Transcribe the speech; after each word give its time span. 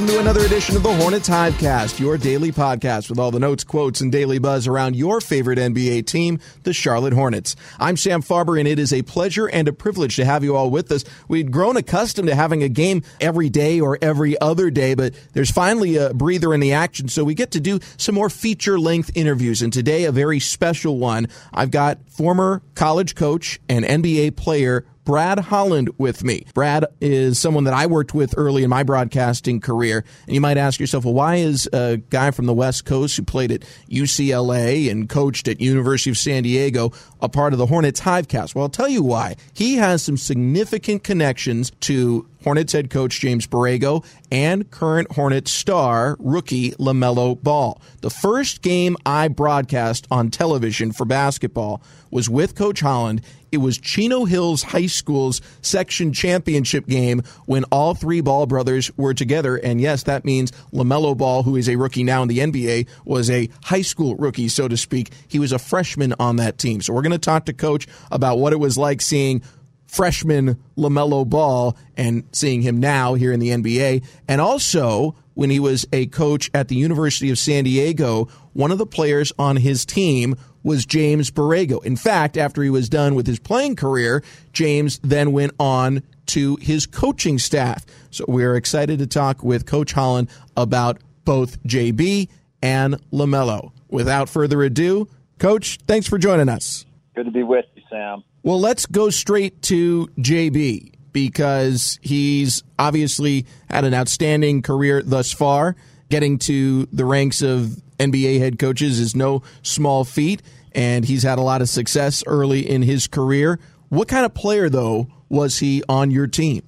Welcome 0.00 0.14
to 0.14 0.20
another 0.22 0.46
edition 0.46 0.76
of 0.76 0.82
the 0.82 0.94
Hornets 0.94 1.28
Hivecast, 1.28 2.00
your 2.00 2.16
daily 2.16 2.52
podcast 2.52 3.10
with 3.10 3.18
all 3.18 3.30
the 3.30 3.38
notes, 3.38 3.64
quotes, 3.64 4.00
and 4.00 4.10
daily 4.10 4.38
buzz 4.38 4.66
around 4.66 4.96
your 4.96 5.20
favorite 5.20 5.58
NBA 5.58 6.06
team, 6.06 6.40
the 6.62 6.72
Charlotte 6.72 7.12
Hornets. 7.12 7.54
I'm 7.78 7.98
Sam 7.98 8.22
Farber, 8.22 8.58
and 8.58 8.66
it 8.66 8.78
is 8.78 8.94
a 8.94 9.02
pleasure 9.02 9.46
and 9.46 9.68
a 9.68 9.74
privilege 9.74 10.16
to 10.16 10.24
have 10.24 10.42
you 10.42 10.56
all 10.56 10.70
with 10.70 10.90
us. 10.90 11.04
We'd 11.28 11.52
grown 11.52 11.76
accustomed 11.76 12.28
to 12.28 12.34
having 12.34 12.62
a 12.62 12.68
game 12.70 13.02
every 13.20 13.50
day 13.50 13.78
or 13.78 13.98
every 14.00 14.40
other 14.40 14.70
day, 14.70 14.94
but 14.94 15.12
there's 15.34 15.50
finally 15.50 15.96
a 15.96 16.14
breather 16.14 16.54
in 16.54 16.60
the 16.60 16.72
action, 16.72 17.08
so 17.08 17.22
we 17.22 17.34
get 17.34 17.50
to 17.50 17.60
do 17.60 17.78
some 17.98 18.14
more 18.14 18.30
feature 18.30 18.80
length 18.80 19.10
interviews. 19.14 19.60
And 19.60 19.70
today, 19.70 20.04
a 20.04 20.12
very 20.12 20.40
special 20.40 20.96
one. 20.96 21.26
I've 21.52 21.70
got 21.70 22.08
former 22.08 22.62
college 22.74 23.14
coach 23.14 23.60
and 23.68 23.84
NBA 23.84 24.36
player 24.36 24.86
Brad 25.04 25.38
Holland 25.38 25.90
with 25.98 26.22
me. 26.24 26.46
Brad 26.54 26.84
is 27.00 27.38
someone 27.38 27.64
that 27.64 27.74
I 27.74 27.86
worked 27.86 28.14
with 28.14 28.34
early 28.36 28.62
in 28.62 28.70
my 28.70 28.82
broadcasting 28.82 29.60
career. 29.60 30.04
And 30.26 30.34
you 30.34 30.40
might 30.40 30.56
ask 30.56 30.78
yourself, 30.78 31.04
well, 31.04 31.14
why 31.14 31.36
is 31.36 31.68
a 31.72 31.96
guy 32.10 32.30
from 32.30 32.46
the 32.46 32.52
West 32.52 32.84
Coast 32.84 33.16
who 33.16 33.22
played 33.22 33.50
at 33.50 33.62
UCLA 33.88 34.90
and 34.90 35.08
coached 35.08 35.48
at 35.48 35.60
University 35.60 36.10
of 36.10 36.18
San 36.18 36.42
Diego 36.42 36.92
a 37.20 37.28
part 37.28 37.52
of 37.52 37.58
the 37.58 37.66
Hornets 37.66 38.00
Hivecast? 38.00 38.54
Well, 38.54 38.64
I'll 38.64 38.68
tell 38.68 38.88
you 38.88 39.02
why. 39.02 39.36
He 39.54 39.76
has 39.76 40.02
some 40.02 40.16
significant 40.16 41.02
connections 41.02 41.72
to 41.80 42.26
Hornets 42.44 42.72
head 42.72 42.90
coach 42.90 43.20
James 43.20 43.46
Borrego, 43.46 44.04
and 44.30 44.70
current 44.70 45.12
Hornets 45.12 45.50
star 45.50 46.16
rookie 46.18 46.72
LaMelo 46.72 47.40
Ball. 47.42 47.80
The 48.00 48.10
first 48.10 48.62
game 48.62 48.96
I 49.04 49.28
broadcast 49.28 50.06
on 50.10 50.30
television 50.30 50.92
for 50.92 51.04
basketball 51.04 51.82
was 52.10 52.28
with 52.28 52.54
Coach 52.54 52.80
Holland. 52.80 53.22
It 53.52 53.58
was 53.58 53.78
Chino 53.78 54.24
Hills 54.24 54.62
High 54.62 54.86
School's 54.86 55.40
section 55.60 56.12
championship 56.12 56.86
game 56.86 57.22
when 57.46 57.64
all 57.64 57.94
three 57.94 58.20
Ball 58.20 58.46
brothers 58.46 58.96
were 58.96 59.14
together. 59.14 59.56
And 59.56 59.80
yes, 59.80 60.04
that 60.04 60.24
means 60.24 60.52
LaMelo 60.72 61.16
Ball, 61.16 61.42
who 61.42 61.56
is 61.56 61.68
a 61.68 61.76
rookie 61.76 62.04
now 62.04 62.22
in 62.22 62.28
the 62.28 62.38
NBA, 62.38 62.88
was 63.04 63.28
a 63.28 63.48
high 63.64 63.82
school 63.82 64.14
rookie, 64.16 64.48
so 64.48 64.68
to 64.68 64.76
speak. 64.76 65.12
He 65.26 65.38
was 65.38 65.52
a 65.52 65.58
freshman 65.58 66.14
on 66.20 66.36
that 66.36 66.58
team. 66.58 66.80
So 66.80 66.92
we're 66.92 67.02
going 67.02 67.12
to 67.12 67.18
talk 67.18 67.46
to 67.46 67.52
Coach 67.52 67.88
about 68.10 68.38
what 68.38 68.52
it 68.52 68.60
was 68.60 68.78
like 68.78 69.00
seeing 69.00 69.42
freshman 69.90 70.56
LaMelo 70.76 71.28
Ball 71.28 71.76
and 71.96 72.24
seeing 72.32 72.62
him 72.62 72.78
now 72.78 73.14
here 73.14 73.32
in 73.32 73.40
the 73.40 73.48
NBA. 73.48 74.04
And 74.28 74.40
also, 74.40 75.16
when 75.34 75.50
he 75.50 75.58
was 75.58 75.84
a 75.92 76.06
coach 76.06 76.48
at 76.54 76.68
the 76.68 76.76
University 76.76 77.30
of 77.30 77.38
San 77.38 77.64
Diego, 77.64 78.26
one 78.52 78.70
of 78.70 78.78
the 78.78 78.86
players 78.86 79.32
on 79.38 79.56
his 79.56 79.84
team 79.84 80.36
was 80.62 80.86
James 80.86 81.30
Borrego. 81.30 81.84
In 81.84 81.96
fact, 81.96 82.36
after 82.36 82.62
he 82.62 82.70
was 82.70 82.88
done 82.88 83.14
with 83.14 83.26
his 83.26 83.40
playing 83.40 83.76
career, 83.76 84.22
James 84.52 85.00
then 85.02 85.32
went 85.32 85.52
on 85.58 86.02
to 86.26 86.56
his 86.56 86.86
coaching 86.86 87.38
staff. 87.38 87.84
So 88.10 88.24
we're 88.28 88.54
excited 88.54 89.00
to 89.00 89.06
talk 89.06 89.42
with 89.42 89.66
Coach 89.66 89.92
Holland 89.92 90.28
about 90.56 90.98
both 91.24 91.60
JB 91.64 92.28
and 92.62 92.94
LaMelo. 93.10 93.72
Without 93.88 94.28
further 94.28 94.62
ado, 94.62 95.08
Coach, 95.38 95.78
thanks 95.86 96.06
for 96.06 96.18
joining 96.18 96.48
us. 96.48 96.84
Good 97.16 97.24
to 97.24 97.32
be 97.32 97.42
with 97.42 97.64
you, 97.74 97.79
Sam. 97.90 98.24
Well, 98.42 98.60
let's 98.60 98.86
go 98.86 99.10
straight 99.10 99.60
to 99.62 100.06
JB 100.18 100.94
because 101.12 101.98
he's 102.00 102.62
obviously 102.78 103.46
had 103.68 103.84
an 103.84 103.92
outstanding 103.94 104.62
career 104.62 105.02
thus 105.02 105.32
far. 105.32 105.76
Getting 106.08 106.38
to 106.38 106.86
the 106.86 107.04
ranks 107.04 107.42
of 107.42 107.82
NBA 107.98 108.38
head 108.38 108.58
coaches 108.58 108.98
is 108.98 109.14
no 109.14 109.42
small 109.62 110.04
feat, 110.04 110.42
and 110.72 111.04
he's 111.04 111.22
had 111.22 111.38
a 111.38 111.42
lot 111.42 111.60
of 111.60 111.68
success 111.68 112.24
early 112.26 112.68
in 112.68 112.82
his 112.82 113.06
career. 113.06 113.60
What 113.90 114.08
kind 114.08 114.24
of 114.24 114.34
player, 114.34 114.68
though, 114.68 115.08
was 115.28 115.58
he 115.58 115.82
on 115.88 116.10
your 116.10 116.26
team? 116.26 116.62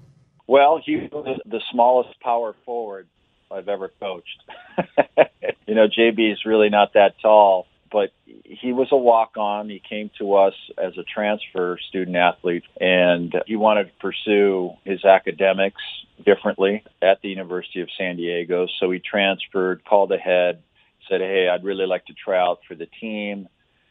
Well, 0.47 0.81
he 0.85 1.09
was 1.11 1.41
the 1.47 1.61
smallest 1.71 2.21
power 2.21 2.55
forward 2.65 3.09
I've 3.51 3.69
ever 3.69 3.91
coached. 4.01 4.43
you 5.67 5.75
know, 5.75 5.89
JB 5.89 6.33
is 6.33 6.45
really 6.45 6.69
not 6.69 6.93
that 6.95 7.15
tall, 7.21 7.67
but 7.93 8.11
he 8.45 8.73
was 8.73 8.89
a 8.91 8.97
walk 8.97 9.37
on. 9.37 9.69
He 9.69 9.81
came 9.87 10.11
to 10.19 10.35
us 10.35 10.55
as 10.83 10.97
a 10.97 11.03
transfer 11.03 11.79
student 11.89 12.17
athlete 12.17 12.65
and 12.81 13.35
he 13.47 13.57
wanted 13.57 13.85
to 13.85 13.93
pursue 14.01 14.73
his 14.85 15.05
academics 15.05 15.83
differently 16.25 16.83
at 17.03 17.21
the 17.21 17.29
University 17.29 17.83
of 17.83 17.89
San 17.99 18.17
Diego. 18.17 18.67
So 18.81 18.91
he 18.91 18.99
transferred, 18.99 19.85
called 19.85 20.11
ahead, 20.11 20.63
said, 21.09 21.21
Hey, 21.21 21.49
I'd 21.49 21.65
really 21.65 21.87
like 21.87 22.07
to 22.07 22.15
try 22.15 22.41
out 22.41 22.61
for 22.67 22.75
the 22.75 22.87
team 22.87 23.49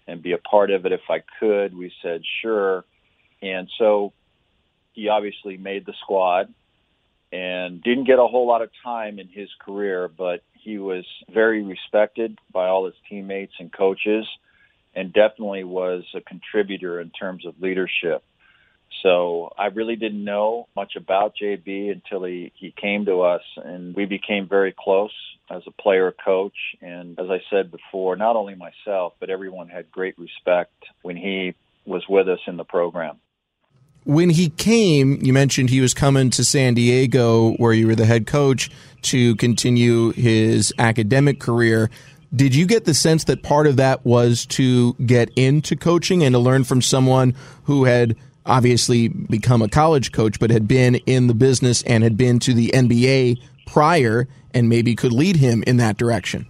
and 0.08 0.24
be 0.24 0.32
a 0.32 0.40
part 0.40 0.72
of 0.72 0.86
it 0.88 0.92
if 0.92 1.02
I 1.10 1.24
could. 1.40 1.78
We 1.78 1.94
said, 2.02 2.24
Sure. 2.42 2.84
And 3.42 3.70
so 3.78 4.14
he 4.94 5.10
obviously 5.10 5.58
made 5.58 5.86
the 5.86 5.94
squad 6.02 6.54
and 7.32 7.82
didn't 7.84 8.06
get 8.06 8.20
a 8.20 8.28
whole 8.28 8.48
lot 8.48 8.62
of 8.62 8.70
time 8.84 9.20
in 9.20 9.28
his 9.28 9.50
career, 9.64 10.08
but 10.10 10.44
he 10.62 10.78
was 10.78 11.06
very 11.34 11.64
respected 11.64 12.38
by 12.52 12.68
all 12.68 12.86
his 12.86 12.96
teammates 13.10 13.54
and 13.60 13.72
coaches 13.72 14.26
and 14.94 15.14
definitely 15.14 15.64
was 15.64 16.04
a 16.14 16.22
contributor 16.22 17.00
in 17.00 17.10
terms 17.10 17.46
of 17.46 17.62
leadership. 17.62 18.24
So 19.04 19.54
I 19.58 19.68
really 19.68 19.96
didn't 19.96 20.24
know 20.24 20.68
much 20.76 20.96
about 20.96 21.34
JB 21.42 21.92
until 21.92 22.24
he, 22.24 22.52
he 22.56 22.74
came 22.80 23.06
to 23.06 23.22
us 23.22 23.42
and 23.58 23.96
we 23.96 24.06
became 24.06 24.48
very 24.48 24.76
close 24.78 25.14
as 25.50 25.64
a 25.66 25.82
player 25.82 26.14
coach. 26.24 26.56
And 26.82 27.18
as 27.20 27.28
I 27.30 27.42
said 27.50 27.72
before, 27.72 28.16
not 28.16 28.36
only 28.36 28.56
myself, 28.56 29.14
but 29.20 29.30
everyone 29.30 29.70
had 29.70 29.92
great 29.92 30.20
respect 30.20 30.74
when 31.02 31.16
he 31.16 31.56
was 31.86 32.04
with 32.08 32.28
us 32.28 32.40
in 32.48 32.58
the 32.58 32.66
program. 32.66 33.18
When 34.04 34.30
he 34.30 34.50
came, 34.50 35.20
you 35.22 35.34
mentioned 35.34 35.70
he 35.70 35.82
was 35.82 35.94
coming 35.94 36.30
to 36.32 36.44
San 36.44 36.74
Diego, 36.74 37.52
where 37.54 37.74
you 37.74 37.88
were 37.88 37.96
the 37.96 38.06
head 38.06 38.26
coach, 38.26 38.70
to 39.04 39.36
continue 39.36 40.12
his 40.12 40.74
academic 40.80 41.40
career. 41.40 41.90
Did 42.34 42.56
you 42.56 42.66
get 42.66 42.86
the 42.86 42.94
sense 42.94 43.26
that 43.26 43.44
part 43.44 43.68
of 43.68 43.76
that 43.78 44.06
was 44.06 44.46
to 44.48 44.94
get 45.06 45.30
into 45.36 45.76
coaching 45.76 46.24
and 46.24 46.34
to 46.34 46.40
learn 46.40 46.64
from 46.64 46.82
someone 46.82 47.36
who 47.64 47.84
had 47.86 48.16
obviously 48.46 49.08
become 49.08 49.62
a 49.62 49.68
college 49.68 50.12
coach, 50.12 50.40
but 50.40 50.50
had 50.50 50.68
been 50.68 50.96
in 50.96 51.28
the 51.28 51.34
business 51.34 51.84
and 51.84 52.04
had 52.04 52.18
been 52.18 52.40
to 52.40 52.54
the 52.54 52.70
NBA 52.74 53.38
prior 53.68 54.28
and 54.54 54.68
maybe 54.68 54.96
could 54.96 55.14
lead 55.14 55.36
him 55.36 55.64
in 55.68 55.78
that 55.78 55.98
direction? 55.98 56.48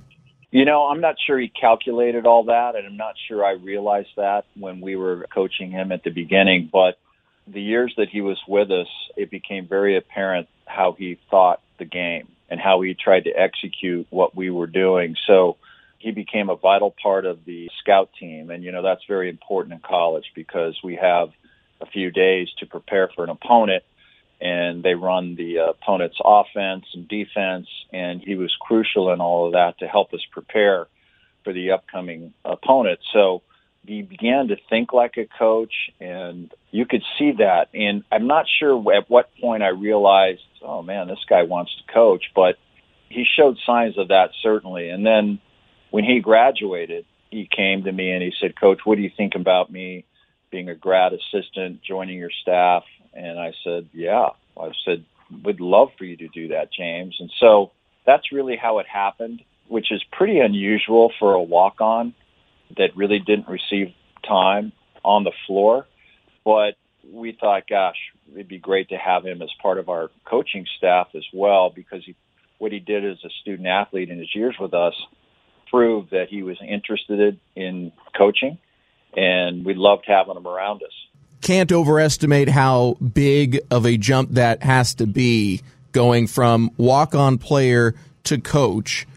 You 0.52 0.66
know, 0.66 0.84
I'm 0.84 1.02
not 1.02 1.16
sure 1.26 1.40
he 1.40 1.48
calculated 1.50 2.26
all 2.26 2.44
that, 2.46 2.76
and 2.76 2.86
I'm 2.86 2.98
not 2.98 3.16
sure 3.28 3.46
I 3.46 3.52
realized 3.52 4.10
that 4.18 4.46
when 4.56 4.82
we 4.82 4.98
were 4.98 5.26
coaching 5.34 5.72
him 5.72 5.92
at 5.94 6.04
the 6.04 6.10
beginning. 6.10 6.70
But 6.72 6.98
the 7.48 7.62
years 7.62 7.94
that 7.98 8.10
he 8.10 8.22
was 8.22 8.40
with 8.48 8.72
us, 8.72 8.88
it 9.18 9.30
became 9.30 9.68
very 9.68 9.98
apparent 9.98 10.48
how 10.66 10.94
he 10.98 11.20
thought 11.30 11.62
the 11.80 11.86
game 11.86 12.28
and 12.50 12.60
how 12.60 12.82
he 12.82 12.94
tried 12.94 13.26
to 13.26 13.32
execute 13.32 14.08
what 14.10 14.36
we 14.36 14.50
were 14.50 14.68
doing. 14.68 15.16
So 15.28 15.58
he 16.00 16.12
became 16.12 16.50
a 16.50 16.56
vital 16.56 16.94
part 17.02 17.26
of 17.26 17.46
the 17.46 17.70
scout 17.80 18.10
team. 18.20 18.50
And, 18.50 18.64
you 18.64 18.72
know, 18.72 18.82
that's 18.82 19.04
very 19.08 19.30
important 19.30 19.74
in 19.74 19.80
college 19.80 20.32
because 20.36 20.78
we 20.84 20.96
have 20.96 21.30
a 21.80 21.86
few 21.86 22.12
days 22.12 22.50
to 22.60 22.66
prepare 22.66 23.10
for 23.16 23.24
an 23.24 23.30
opponent 23.30 23.84
and 24.40 24.82
they 24.82 24.96
run 24.96 25.36
the 25.36 25.58
opponent's 25.58 26.18
offense 26.24 26.86
and 26.94 27.08
defense. 27.08 27.68
And 27.94 28.22
he 28.22 28.36
was 28.36 28.54
crucial 28.60 29.14
in 29.14 29.22
all 29.22 29.46
of 29.48 29.54
that 29.54 29.78
to 29.80 29.88
help 29.88 30.14
us 30.14 30.22
prepare 30.32 30.88
for 31.44 31.54
the 31.54 31.72
upcoming 31.72 32.34
opponent. 32.44 33.00
So 33.14 33.44
he 33.86 34.02
began 34.02 34.50
to 34.50 34.58
think 34.70 34.94
like 34.94 35.18
a 35.18 35.28
coach, 35.40 35.74
and 36.00 36.54
you 36.70 36.86
could 36.86 37.04
see 37.18 37.34
that. 37.40 37.70
And 37.74 38.04
I'm 38.12 38.28
not 38.28 38.46
sure 38.60 38.78
at 38.94 39.10
what 39.10 39.30
point 39.40 39.64
I 39.64 39.70
realized, 39.70 40.42
oh 40.62 40.82
man, 40.82 41.08
this 41.08 41.24
guy 41.28 41.44
wants 41.44 41.72
to 41.78 41.94
coach, 41.94 42.26
but 42.36 42.58
he 43.10 43.26
showed 43.26 43.58
signs 43.66 43.98
of 43.98 44.10
that 44.10 44.30
certainly. 44.42 44.90
And 44.90 45.06
then 45.06 45.40
when 45.90 46.04
he 46.04 46.20
graduated, 46.20 47.06
he 47.30 47.48
came 47.50 47.84
to 47.84 47.92
me 47.92 48.12
and 48.12 48.22
he 48.22 48.34
said, 48.40 48.60
Coach, 48.60 48.80
what 48.84 48.96
do 48.96 49.02
you 49.02 49.12
think 49.16 49.36
about 49.36 49.72
me 49.72 50.06
being 50.52 50.70
a 50.70 50.76
grad 50.76 51.14
assistant, 51.14 51.82
joining 51.82 52.18
your 52.18 52.32
staff? 52.42 52.84
And 53.14 53.40
I 53.40 53.54
said, 53.64 53.90
yeah. 53.94 54.30
I 54.60 54.72
said, 54.86 55.06
would 55.44 55.60
love 55.60 55.90
for 55.98 56.04
you 56.06 56.18
to 56.18 56.28
do 56.28 56.50
that, 56.50 56.72
James. 56.72 57.16
And 57.20 57.32
so 57.40 57.72
that's 58.06 58.32
really 58.32 58.58
how 58.58 58.80
it 58.80 58.86
happened, 58.88 59.42
which 59.68 59.92
is 59.92 60.04
pretty 60.12 60.40
unusual 60.40 61.12
for 61.20 61.34
a 61.34 61.42
walk 61.42 61.80
on 61.80 62.14
that 62.78 62.96
really 62.96 63.20
didn't 63.20 63.48
receive 63.48 63.94
time 64.28 64.72
on 65.04 65.24
the 65.24 65.32
floor. 65.48 65.88
But 66.44 66.76
we 67.12 67.38
thought, 67.40 67.64
gosh, 67.70 67.98
it'd 68.34 68.48
be 68.48 68.60
great 68.60 68.90
to 68.90 68.98
have 68.98 69.26
him 69.26 69.42
as 69.42 69.50
part 69.62 69.78
of 69.78 69.90
our 69.90 70.10
coaching 70.26 70.66
staff 70.78 71.08
as 71.16 71.26
well 71.34 71.72
because 71.74 72.04
he, 72.06 72.16
what 72.58 72.72
he 72.72 72.80
did 72.80 73.06
as 73.06 73.18
a 73.26 73.30
student 73.42 73.68
athlete 73.68 74.10
in 74.10 74.20
his 74.20 74.34
years 74.36 74.56
with 74.60 74.74
us 74.74 74.94
proved 75.70 76.12
that 76.12 76.28
he 76.30 76.44
was 76.44 76.58
interested 76.62 77.40
in 77.56 77.92
coaching, 78.18 78.58
and 79.16 79.66
we 79.66 79.74
loved 79.74 80.04
having 80.08 80.36
him 80.36 80.48
around 80.48 80.84
us 80.84 80.92
can't 81.42 81.72
overestimate 81.72 82.50
how 82.50 82.96
big 83.14 83.60
of 83.70 83.86
a 83.86 83.98
jump 83.98 84.32
that 84.32 84.64
has 84.64 84.96
to 84.96 85.08
be 85.08 85.62
going 85.92 86.28
from 86.28 86.72
walk 86.78 87.16
on 87.16 87.38
player 87.38 87.96
to 88.24 88.40
coach. 88.40 89.08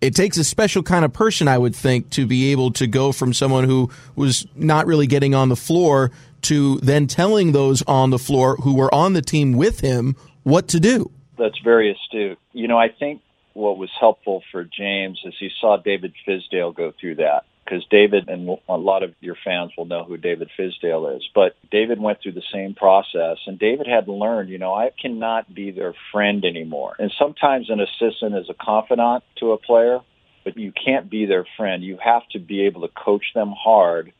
It 0.00 0.14
takes 0.14 0.38
a 0.38 0.44
special 0.44 0.82
kind 0.82 1.04
of 1.04 1.12
person, 1.12 1.46
I 1.46 1.58
would 1.58 1.76
think, 1.76 2.10
to 2.10 2.26
be 2.26 2.52
able 2.52 2.72
to 2.72 2.86
go 2.86 3.12
from 3.12 3.34
someone 3.34 3.64
who 3.64 3.90
was 4.16 4.46
not 4.54 4.86
really 4.86 5.06
getting 5.06 5.34
on 5.34 5.48
the 5.50 5.56
floor 5.56 6.10
to 6.42 6.78
then 6.78 7.06
telling 7.06 7.52
those 7.52 7.82
on 7.82 8.10
the 8.10 8.18
floor 8.18 8.56
who 8.56 8.74
were 8.74 8.92
on 8.94 9.12
the 9.12 9.20
team 9.20 9.52
with 9.52 9.80
him 9.80 10.16
what 10.42 10.68
to 10.68 10.80
do. 10.80 11.10
That's 11.38 11.58
very 11.58 11.92
astute. 11.92 12.38
You 12.52 12.66
know, 12.66 12.78
I 12.78 12.88
think 12.88 13.20
what 13.52 13.76
was 13.76 13.90
helpful 13.98 14.42
for 14.50 14.64
James 14.64 15.20
is 15.24 15.34
he 15.38 15.50
saw 15.60 15.76
David 15.76 16.14
Fizdale 16.26 16.74
go 16.74 16.92
through 16.98 17.16
that 17.16 17.44
because 17.70 17.86
David 17.88 18.28
and 18.28 18.58
a 18.68 18.76
lot 18.76 19.02
of 19.02 19.14
your 19.20 19.36
fans 19.44 19.70
will 19.78 19.84
know 19.84 20.02
who 20.02 20.16
David 20.16 20.50
Fizdale 20.58 21.16
is. 21.16 21.28
But 21.34 21.54
David 21.70 22.00
went 22.00 22.20
through 22.20 22.32
the 22.32 22.42
same 22.52 22.74
process, 22.74 23.38
and 23.46 23.58
David 23.58 23.86
had 23.86 24.08
learned, 24.08 24.50
you 24.50 24.58
know, 24.58 24.74
I 24.74 24.90
cannot 25.00 25.54
be 25.54 25.70
their 25.70 25.94
friend 26.10 26.44
anymore. 26.44 26.96
And 26.98 27.12
sometimes 27.16 27.70
an 27.70 27.80
assistant 27.80 28.34
is 28.34 28.50
a 28.50 28.54
confidant 28.54 29.22
to 29.38 29.52
a 29.52 29.58
player, 29.58 30.00
but 30.42 30.56
you 30.56 30.72
can't 30.72 31.08
be 31.08 31.26
their 31.26 31.46
friend. 31.56 31.84
You 31.84 31.98
have 32.02 32.26
to 32.32 32.40
be 32.40 32.62
able 32.62 32.80
to 32.80 32.88
coach 32.88 33.26
them 33.34 33.52
hard 33.56 34.12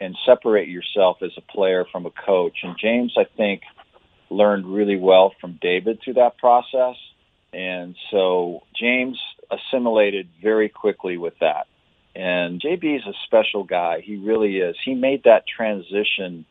and 0.00 0.16
separate 0.24 0.68
yourself 0.68 1.18
as 1.22 1.32
a 1.36 1.52
player 1.52 1.84
from 1.90 2.06
a 2.06 2.10
coach. 2.10 2.58
And 2.62 2.76
James, 2.78 3.14
I 3.18 3.26
think, 3.36 3.62
learned 4.30 4.66
really 4.66 4.96
well 4.96 5.34
from 5.40 5.58
David 5.60 6.00
through 6.02 6.14
that 6.14 6.38
process. 6.38 6.96
And 7.52 7.96
so 8.10 8.62
James 8.74 9.20
assimilated 9.50 10.28
very 10.42 10.70
quickly 10.70 11.18
with 11.18 11.34
that. 11.40 11.66
And 12.14 12.60
JB 12.60 12.96
is 12.96 13.06
a 13.06 13.12
special 13.26 13.64
guy. 13.64 14.00
He 14.00 14.16
really 14.16 14.58
is. 14.58 14.76
He 14.84 14.94
made 14.94 15.24
that 15.24 15.44
transition, 15.46 16.44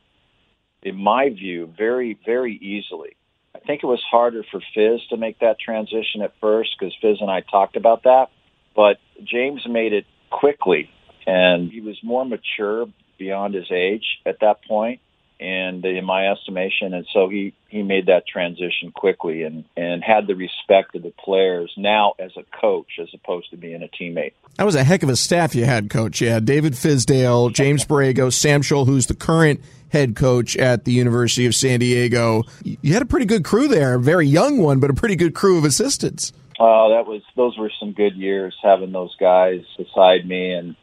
in 0.81 0.95
my 0.95 1.29
view, 1.29 1.73
very, 1.77 2.17
very 2.25 2.55
easily. 2.55 3.15
I 3.55 3.59
think 3.59 3.83
it 3.83 3.87
was 3.87 4.03
harder 4.09 4.43
for 4.51 4.59
Fizz 4.73 5.07
to 5.09 5.17
make 5.17 5.39
that 5.39 5.59
transition 5.59 6.21
at 6.21 6.33
first 6.41 6.75
because 6.77 6.93
Fizz 7.01 7.17
and 7.21 7.31
I 7.31 7.41
talked 7.41 7.77
about 7.77 8.03
that. 8.03 8.29
But 8.75 8.97
James 9.23 9.61
made 9.67 9.93
it 9.93 10.05
quickly, 10.31 10.89
and 11.25 11.71
he 11.71 11.79
was 11.79 11.97
more 12.03 12.25
mature 12.25 12.87
beyond 13.17 13.53
his 13.53 13.71
age 13.71 14.19
at 14.25 14.39
that 14.41 14.65
point 14.65 14.99
and 15.43 15.83
in 15.83 16.05
my 16.05 16.29
estimation 16.29 16.93
and 16.93 17.05
so 17.11 17.27
he 17.27 17.53
he 17.67 17.83
made 17.83 18.05
that 18.05 18.25
transition 18.25 18.91
quickly 18.93 19.43
and 19.43 19.65
and 19.75 20.01
had 20.01 20.25
the 20.25 20.35
respect 20.35 20.95
of 20.95 21.03
the 21.03 21.11
players 21.11 21.71
now 21.75 22.13
as 22.17 22.31
a 22.37 22.43
coach 22.57 22.93
as 23.01 23.09
opposed 23.13 23.49
to 23.49 23.57
being 23.57 23.83
a 23.83 23.87
teammate. 23.87 24.31
That 24.55 24.63
was 24.63 24.75
a 24.75 24.83
heck 24.83 25.03
of 25.03 25.09
a 25.09 25.17
staff 25.17 25.53
you 25.53 25.65
had 25.65 25.89
coach. 25.89 26.21
Yeah 26.21 26.39
david 26.39 26.73
fizdale 26.73 27.51
james 27.51 27.83
borrego 27.83 28.31
sam 28.31 28.61
scholl 28.61 28.85
who's 28.85 29.07
the 29.07 29.15
current 29.15 29.59
head 29.89 30.15
coach 30.15 30.55
at 30.55 30.85
the 30.85 30.93
university 30.93 31.45
of 31.45 31.53
san 31.53 31.81
diego. 31.81 32.43
You 32.63 32.93
had 32.93 33.01
a 33.01 33.05
pretty 33.05 33.25
good 33.25 33.43
crew 33.43 33.67
there 33.67 33.95
a 33.95 33.99
very 33.99 34.27
young 34.27 34.59
one 34.59 34.79
but 34.79 34.89
a 34.89 34.93
pretty 34.93 35.17
good 35.17 35.35
crew 35.35 35.57
of 35.57 35.65
assistants. 35.65 36.31
Oh, 36.59 36.85
uh, 36.85 36.95
that 36.95 37.07
was 37.07 37.21
those 37.35 37.57
were 37.57 37.71
some 37.79 37.91
good 37.91 38.15
years 38.15 38.55
having 38.63 38.93
those 38.93 39.15
guys 39.19 39.61
beside 39.77 40.25
me 40.25 40.53
and 40.53 40.75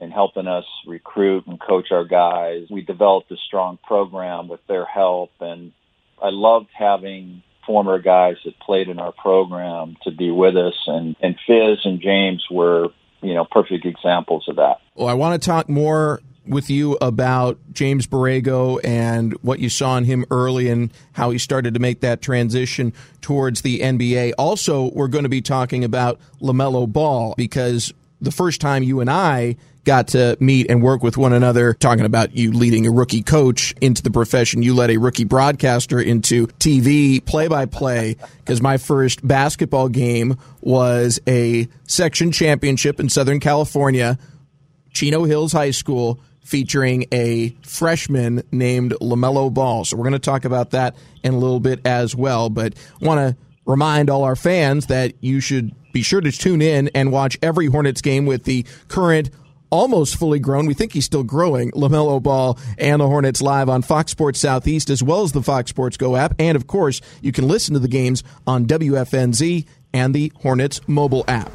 in 0.00 0.10
helping 0.10 0.46
us 0.46 0.64
recruit 0.86 1.46
and 1.46 1.60
coach 1.60 1.88
our 1.90 2.04
guys. 2.04 2.66
We 2.70 2.82
developed 2.82 3.30
a 3.30 3.36
strong 3.36 3.78
program 3.86 4.48
with 4.48 4.60
their 4.66 4.84
help, 4.84 5.30
and 5.40 5.72
I 6.20 6.30
loved 6.30 6.68
having 6.76 7.42
former 7.66 7.98
guys 7.98 8.36
that 8.44 8.58
played 8.58 8.88
in 8.88 8.98
our 8.98 9.12
program 9.12 9.96
to 10.04 10.10
be 10.10 10.30
with 10.30 10.56
us. 10.56 10.74
And, 10.86 11.14
and 11.20 11.36
Fizz 11.46 11.84
and 11.84 12.00
James 12.00 12.44
were, 12.50 12.88
you 13.22 13.34
know, 13.34 13.44
perfect 13.44 13.84
examples 13.84 14.48
of 14.48 14.56
that. 14.56 14.78
Well, 14.94 15.08
I 15.08 15.14
want 15.14 15.40
to 15.40 15.46
talk 15.46 15.68
more 15.68 16.20
with 16.46 16.70
you 16.70 16.96
about 17.00 17.58
James 17.72 18.06
Borrego 18.06 18.80
and 18.82 19.34
what 19.42 19.60
you 19.60 19.68
saw 19.68 19.96
in 19.98 20.04
him 20.04 20.24
early 20.30 20.68
and 20.68 20.90
how 21.12 21.30
he 21.30 21.38
started 21.38 21.74
to 21.74 21.80
make 21.80 22.00
that 22.00 22.22
transition 22.22 22.92
towards 23.20 23.62
the 23.62 23.80
NBA. 23.80 24.32
Also, 24.38 24.90
we're 24.92 25.08
going 25.08 25.24
to 25.24 25.28
be 25.30 25.42
talking 25.42 25.84
about 25.84 26.18
LaMelo 26.40 26.90
Ball 26.90 27.34
because 27.36 27.92
the 28.20 28.32
first 28.32 28.60
time 28.60 28.82
you 28.82 29.00
and 29.00 29.10
I 29.10 29.56
got 29.84 30.08
to 30.08 30.36
meet 30.40 30.70
and 30.70 30.82
work 30.82 31.02
with 31.02 31.16
one 31.16 31.32
another, 31.32 31.74
talking 31.74 32.04
about 32.04 32.36
you 32.36 32.52
leading 32.52 32.86
a 32.86 32.90
rookie 32.90 33.22
coach 33.22 33.74
into 33.80 34.02
the 34.02 34.10
profession. 34.10 34.62
You 34.62 34.74
led 34.74 34.90
a 34.90 34.98
rookie 34.98 35.24
broadcaster 35.24 36.00
into 36.00 36.46
TV 36.46 37.24
play 37.24 37.48
by 37.48 37.66
play 37.66 38.16
because 38.38 38.60
my 38.60 38.76
first 38.76 39.26
basketball 39.26 39.88
game 39.88 40.36
was 40.60 41.20
a 41.26 41.68
section 41.86 42.32
championship 42.32 43.00
in 43.00 43.08
Southern 43.08 43.40
California, 43.40 44.18
Chino 44.92 45.24
Hills 45.24 45.52
High 45.52 45.70
School 45.70 46.20
featuring 46.44 47.06
a 47.12 47.50
freshman 47.62 48.42
named 48.50 48.92
LaMelo 49.00 49.52
Ball. 49.52 49.84
So 49.84 49.96
we're 49.96 50.04
going 50.04 50.12
to 50.14 50.18
talk 50.18 50.44
about 50.44 50.70
that 50.70 50.96
in 51.22 51.34
a 51.34 51.38
little 51.38 51.60
bit 51.60 51.80
as 51.86 52.14
well. 52.16 52.50
But 52.50 52.74
want 53.00 53.18
to 53.18 53.36
remind 53.66 54.10
all 54.10 54.24
our 54.24 54.36
fans 54.36 54.86
that 54.86 55.14
you 55.20 55.40
should 55.40 55.72
be 55.92 56.02
sure 56.02 56.20
to 56.20 56.32
tune 56.32 56.62
in 56.62 56.88
and 56.94 57.12
watch 57.12 57.38
every 57.42 57.66
Hornets 57.66 58.00
game 58.00 58.26
with 58.26 58.44
the 58.44 58.64
current 58.88 59.30
almost 59.70 60.16
fully 60.16 60.38
grown. 60.38 60.66
We 60.66 60.74
think 60.74 60.92
he's 60.92 61.04
still 61.04 61.22
growing. 61.22 61.70
LaMelo 61.72 62.22
Ball 62.22 62.58
and 62.78 63.00
the 63.00 63.06
Hornets 63.06 63.40
live 63.40 63.68
on 63.68 63.82
Fox 63.82 64.12
Sports 64.12 64.40
Southeast 64.40 64.90
as 64.90 65.02
well 65.02 65.22
as 65.22 65.32
the 65.32 65.42
Fox 65.42 65.70
Sports 65.70 65.96
Go 65.96 66.16
app. 66.16 66.34
And 66.38 66.56
of 66.56 66.66
course, 66.66 67.00
you 67.22 67.32
can 67.32 67.48
listen 67.48 67.74
to 67.74 67.80
the 67.80 67.88
games 67.88 68.22
on 68.46 68.66
WFNZ 68.66 69.66
and 69.92 70.14
the 70.14 70.32
Hornets 70.36 70.80
mobile 70.86 71.24
app. 71.26 71.50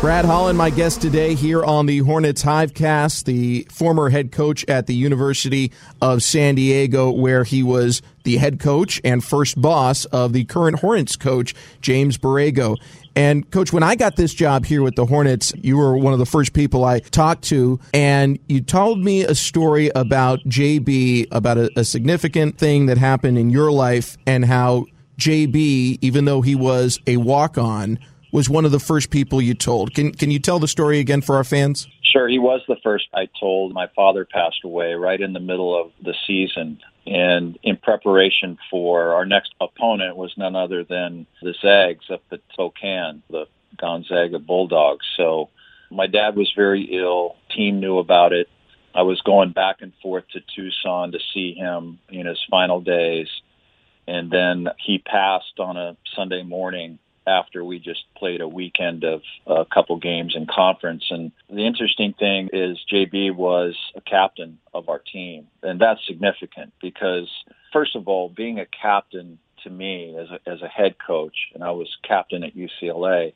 Brad 0.00 0.24
Holland, 0.24 0.56
my 0.56 0.70
guest 0.70 1.02
today 1.02 1.34
here 1.34 1.64
on 1.64 1.86
the 1.86 1.98
Hornets 1.98 2.44
Hivecast, 2.44 3.24
the 3.24 3.66
former 3.68 4.10
head 4.10 4.30
coach 4.30 4.64
at 4.68 4.86
the 4.86 4.94
University 4.94 5.72
of 6.00 6.22
San 6.22 6.54
Diego, 6.54 7.10
where 7.10 7.42
he 7.42 7.64
was 7.64 8.00
the 8.22 8.36
head 8.36 8.60
coach 8.60 9.00
and 9.02 9.24
first 9.24 9.60
boss 9.60 10.04
of 10.04 10.32
the 10.32 10.44
current 10.44 10.78
Hornets 10.78 11.16
coach, 11.16 11.52
James 11.80 12.16
Borrego. 12.16 12.76
And 13.16 13.50
coach, 13.50 13.72
when 13.72 13.82
I 13.82 13.96
got 13.96 14.14
this 14.14 14.32
job 14.32 14.66
here 14.66 14.82
with 14.82 14.94
the 14.94 15.04
Hornets, 15.04 15.52
you 15.56 15.76
were 15.76 15.96
one 15.96 16.12
of 16.12 16.20
the 16.20 16.26
first 16.26 16.52
people 16.52 16.84
I 16.84 17.00
talked 17.00 17.42
to, 17.46 17.80
and 17.92 18.38
you 18.48 18.60
told 18.60 19.00
me 19.00 19.24
a 19.24 19.34
story 19.34 19.90
about 19.96 20.38
JB, 20.44 21.26
about 21.32 21.58
a, 21.58 21.72
a 21.74 21.84
significant 21.84 22.56
thing 22.56 22.86
that 22.86 22.98
happened 22.98 23.36
in 23.36 23.50
your 23.50 23.72
life, 23.72 24.16
and 24.28 24.44
how 24.44 24.86
JB, 25.18 25.98
even 26.00 26.24
though 26.24 26.40
he 26.40 26.54
was 26.54 27.00
a 27.08 27.16
walk 27.16 27.58
on, 27.58 27.98
was 28.32 28.48
one 28.48 28.64
of 28.64 28.70
the 28.70 28.80
first 28.80 29.10
people 29.10 29.40
you 29.40 29.54
told. 29.54 29.94
Can 29.94 30.12
can 30.12 30.30
you 30.30 30.38
tell 30.38 30.58
the 30.58 30.68
story 30.68 30.98
again 30.98 31.20
for 31.20 31.36
our 31.36 31.44
fans? 31.44 31.88
Sure, 32.02 32.28
he 32.28 32.38
was 32.38 32.60
the 32.68 32.76
first 32.82 33.06
I 33.14 33.28
told. 33.38 33.72
My 33.72 33.88
father 33.94 34.24
passed 34.24 34.64
away 34.64 34.94
right 34.94 35.20
in 35.20 35.32
the 35.32 35.40
middle 35.40 35.78
of 35.78 35.92
the 36.02 36.14
season, 36.26 36.80
and 37.06 37.58
in 37.62 37.76
preparation 37.76 38.58
for 38.70 39.14
our 39.14 39.26
next 39.26 39.54
opponent 39.60 40.16
was 40.16 40.32
none 40.36 40.56
other 40.56 40.84
than 40.84 41.26
the 41.42 41.54
Zags 41.60 42.10
up 42.10 42.22
at 42.32 42.40
Spokane, 42.52 43.22
the 43.30 43.46
Gonzaga 43.76 44.38
Bulldogs. 44.38 45.06
So 45.16 45.50
my 45.90 46.06
dad 46.06 46.36
was 46.36 46.52
very 46.56 46.84
ill. 46.84 47.36
Team 47.54 47.80
knew 47.80 47.98
about 47.98 48.32
it. 48.32 48.48
I 48.94 49.02
was 49.02 49.20
going 49.20 49.52
back 49.52 49.76
and 49.80 49.92
forth 50.02 50.24
to 50.32 50.40
Tucson 50.54 51.12
to 51.12 51.18
see 51.32 51.54
him 51.54 51.98
in 52.08 52.26
his 52.26 52.40
final 52.50 52.80
days, 52.80 53.28
and 54.06 54.30
then 54.30 54.68
he 54.84 54.98
passed 54.98 55.58
on 55.58 55.76
a 55.76 55.96
Sunday 56.16 56.42
morning 56.42 56.98
after 57.28 57.64
we 57.64 57.78
just 57.78 58.04
played 58.16 58.40
a 58.40 58.48
weekend 58.48 59.04
of 59.04 59.20
a 59.46 59.64
couple 59.64 59.96
games 59.98 60.34
in 60.34 60.46
conference. 60.46 61.04
And 61.10 61.32
the 61.50 61.66
interesting 61.66 62.14
thing 62.18 62.48
is 62.52 62.78
JB 62.92 63.34
was 63.34 63.76
a 63.94 64.00
captain 64.00 64.58
of 64.72 64.88
our 64.88 64.98
team. 64.98 65.46
And 65.62 65.80
that's 65.80 66.00
significant 66.06 66.72
because, 66.80 67.28
first 67.72 67.94
of 67.94 68.08
all, 68.08 68.28
being 68.28 68.58
a 68.58 68.66
captain 68.66 69.38
to 69.64 69.70
me 69.70 70.16
as 70.16 70.28
a, 70.30 70.50
as 70.50 70.62
a 70.62 70.68
head 70.68 70.96
coach, 71.04 71.36
and 71.54 71.62
I 71.62 71.72
was 71.72 71.88
captain 72.06 72.44
at 72.44 72.56
UCLA, 72.56 73.32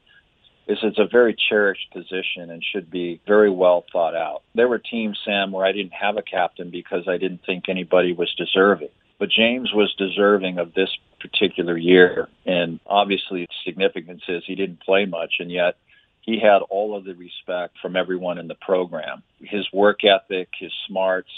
is 0.68 0.78
it's 0.82 0.98
a 0.98 1.06
very 1.10 1.34
cherished 1.48 1.92
position 1.92 2.50
and 2.50 2.62
should 2.62 2.90
be 2.90 3.20
very 3.26 3.50
well 3.50 3.84
thought 3.92 4.14
out. 4.14 4.42
There 4.54 4.68
were 4.68 4.78
teams, 4.78 5.18
Sam, 5.24 5.50
where 5.50 5.66
I 5.66 5.72
didn't 5.72 5.92
have 5.92 6.16
a 6.16 6.22
captain 6.22 6.70
because 6.70 7.08
I 7.08 7.16
didn't 7.16 7.40
think 7.44 7.68
anybody 7.68 8.12
was 8.12 8.32
deserving. 8.36 8.90
But 9.22 9.30
James 9.30 9.72
was 9.72 9.94
deserving 9.98 10.58
of 10.58 10.74
this 10.74 10.88
particular 11.20 11.76
year. 11.76 12.26
And 12.44 12.80
obviously, 12.88 13.44
its 13.44 13.54
significance 13.64 14.22
is 14.26 14.42
he 14.44 14.56
didn't 14.56 14.80
play 14.80 15.04
much, 15.04 15.34
and 15.38 15.48
yet 15.48 15.76
he 16.22 16.40
had 16.40 16.58
all 16.70 16.96
of 16.96 17.04
the 17.04 17.14
respect 17.14 17.76
from 17.80 17.94
everyone 17.94 18.38
in 18.38 18.48
the 18.48 18.56
program. 18.56 19.22
His 19.38 19.64
work 19.72 20.02
ethic, 20.02 20.48
his 20.58 20.72
smarts, 20.88 21.30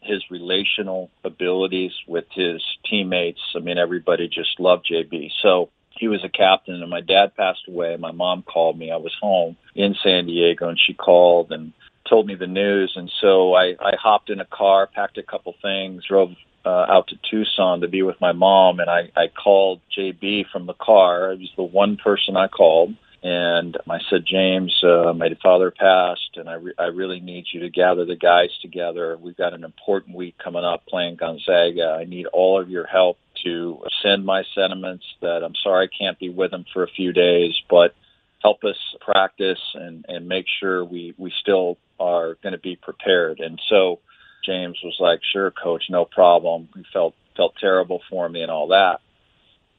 his 0.00 0.20
relational 0.32 1.12
abilities 1.22 1.92
with 2.08 2.24
his 2.32 2.60
teammates. 2.90 3.40
I 3.54 3.60
mean, 3.60 3.78
everybody 3.78 4.26
just 4.26 4.58
loved 4.58 4.88
JB. 4.92 5.30
So 5.40 5.70
he 5.90 6.08
was 6.08 6.24
a 6.24 6.28
captain, 6.28 6.82
and 6.82 6.90
my 6.90 7.02
dad 7.02 7.36
passed 7.36 7.68
away. 7.68 7.96
My 7.98 8.10
mom 8.10 8.42
called 8.42 8.76
me. 8.76 8.90
I 8.90 8.96
was 8.96 9.14
home 9.20 9.56
in 9.76 9.94
San 10.02 10.26
Diego, 10.26 10.68
and 10.68 10.80
she 10.84 10.92
called 10.92 11.52
and 11.52 11.72
told 12.08 12.26
me 12.26 12.34
the 12.34 12.48
news. 12.48 12.94
And 12.96 13.08
so 13.20 13.54
I, 13.54 13.76
I 13.78 13.94
hopped 13.94 14.28
in 14.28 14.40
a 14.40 14.44
car, 14.44 14.88
packed 14.88 15.18
a 15.18 15.22
couple 15.22 15.54
things, 15.62 16.04
drove 16.04 16.34
uh, 16.68 16.84
out 16.90 17.08
to 17.08 17.18
Tucson 17.30 17.80
to 17.80 17.88
be 17.88 18.02
with 18.02 18.20
my 18.20 18.32
mom, 18.32 18.78
and 18.78 18.90
I, 18.90 19.10
I 19.16 19.28
called 19.28 19.80
JB 19.96 20.50
from 20.52 20.66
the 20.66 20.74
car. 20.74 21.32
It 21.32 21.40
was 21.40 21.52
the 21.56 21.62
one 21.62 21.96
person 21.96 22.36
I 22.36 22.48
called, 22.48 22.94
and 23.22 23.74
I 23.88 23.98
said, 24.10 24.26
James, 24.26 24.76
uh, 24.84 25.14
my 25.14 25.30
father 25.42 25.70
passed, 25.70 26.36
and 26.36 26.46
I, 26.46 26.54
re- 26.54 26.74
I 26.78 26.86
really 26.86 27.20
need 27.20 27.46
you 27.54 27.60
to 27.60 27.70
gather 27.70 28.04
the 28.04 28.16
guys 28.16 28.50
together. 28.60 29.16
We've 29.16 29.36
got 29.36 29.54
an 29.54 29.64
important 29.64 30.14
week 30.14 30.36
coming 30.36 30.64
up 30.64 30.84
playing 30.86 31.16
Gonzaga. 31.16 31.96
I 31.98 32.04
need 32.04 32.26
all 32.26 32.60
of 32.60 32.68
your 32.68 32.86
help 32.86 33.16
to 33.44 33.78
send 34.02 34.26
my 34.26 34.42
sentiments 34.54 35.06
that 35.22 35.42
I'm 35.42 35.54
sorry 35.62 35.88
I 35.88 35.96
can't 35.96 36.18
be 36.18 36.28
with 36.28 36.50
them 36.50 36.66
for 36.74 36.82
a 36.82 36.88
few 36.88 37.14
days, 37.14 37.54
but 37.70 37.94
help 38.42 38.62
us 38.64 38.76
practice 39.00 39.62
and, 39.74 40.04
and 40.06 40.28
make 40.28 40.44
sure 40.60 40.84
we, 40.84 41.14
we 41.16 41.32
still 41.40 41.78
are 41.98 42.36
going 42.42 42.52
to 42.52 42.58
be 42.58 42.76
prepared. 42.76 43.40
And 43.40 43.58
so 43.70 44.00
James 44.44 44.78
was 44.82 44.96
like, 45.00 45.20
"Sure, 45.32 45.50
coach, 45.50 45.84
no 45.90 46.04
problem." 46.04 46.68
He 46.74 46.84
felt 46.92 47.14
felt 47.36 47.54
terrible 47.60 48.02
for 48.10 48.28
me 48.28 48.42
and 48.42 48.50
all 48.50 48.68
that. 48.68 49.00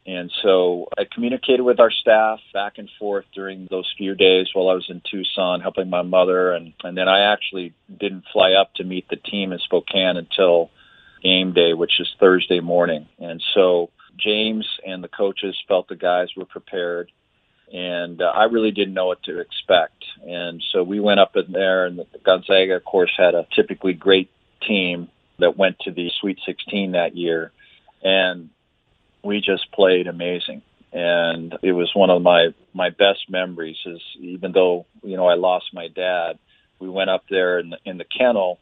And 0.05 0.31
so 0.41 0.87
I 0.97 1.03
communicated 1.13 1.61
with 1.61 1.79
our 1.79 1.91
staff 1.91 2.39
back 2.51 2.77
and 2.77 2.89
forth 2.97 3.25
during 3.35 3.67
those 3.69 3.93
few 3.97 4.15
days 4.15 4.47
while 4.53 4.69
I 4.69 4.73
was 4.73 4.87
in 4.89 5.01
Tucson 5.09 5.61
helping 5.61 5.89
my 5.89 6.01
mother. 6.01 6.53
And, 6.53 6.73
and 6.83 6.97
then 6.97 7.07
I 7.07 7.31
actually 7.31 7.73
didn't 7.99 8.23
fly 8.33 8.53
up 8.53 8.73
to 8.75 8.83
meet 8.83 9.07
the 9.09 9.17
team 9.17 9.51
in 9.51 9.59
Spokane 9.59 10.17
until 10.17 10.71
game 11.21 11.53
day, 11.53 11.73
which 11.73 11.99
is 11.99 12.07
Thursday 12.19 12.59
morning. 12.59 13.07
And 13.19 13.43
so 13.53 13.91
James 14.17 14.67
and 14.83 15.03
the 15.03 15.09
coaches 15.09 15.55
felt 15.67 15.89
the 15.89 15.95
guys 15.95 16.29
were 16.35 16.45
prepared. 16.45 17.11
And 17.71 18.19
uh, 18.19 18.31
I 18.33 18.45
really 18.45 18.71
didn't 18.71 18.95
know 18.95 19.07
what 19.07 19.21
to 19.23 19.39
expect. 19.39 20.03
And 20.25 20.63
so 20.71 20.81
we 20.81 20.99
went 20.99 21.19
up 21.19 21.35
in 21.35 21.51
there, 21.51 21.85
and 21.85 22.03
Gonzaga, 22.25 22.77
of 22.77 22.83
course, 22.83 23.11
had 23.15 23.35
a 23.35 23.45
typically 23.55 23.93
great 23.93 24.31
team 24.61 25.09
that 25.39 25.57
went 25.57 25.79
to 25.79 25.91
the 25.91 26.11
Sweet 26.19 26.39
16 26.45 26.93
that 26.93 27.15
year, 27.15 27.51
and 28.03 28.49
we 29.23 29.41
just 29.41 29.71
played 29.71 30.07
amazing. 30.07 30.61
And 30.91 31.57
it 31.61 31.73
was 31.73 31.91
one 31.93 32.09
of 32.09 32.21
my 32.21 32.53
my 32.73 32.89
best 32.89 33.29
memories. 33.29 33.77
Is 33.85 34.01
even 34.19 34.51
though 34.51 34.85
you 35.03 35.17
know 35.17 35.27
I 35.27 35.35
lost 35.35 35.67
my 35.73 35.87
dad, 35.87 36.39
we 36.79 36.89
went 36.89 37.09
up 37.09 37.25
there 37.29 37.59
in 37.59 37.69
the, 37.69 37.77
in 37.85 37.97
the 37.97 38.05
kennel 38.05 38.59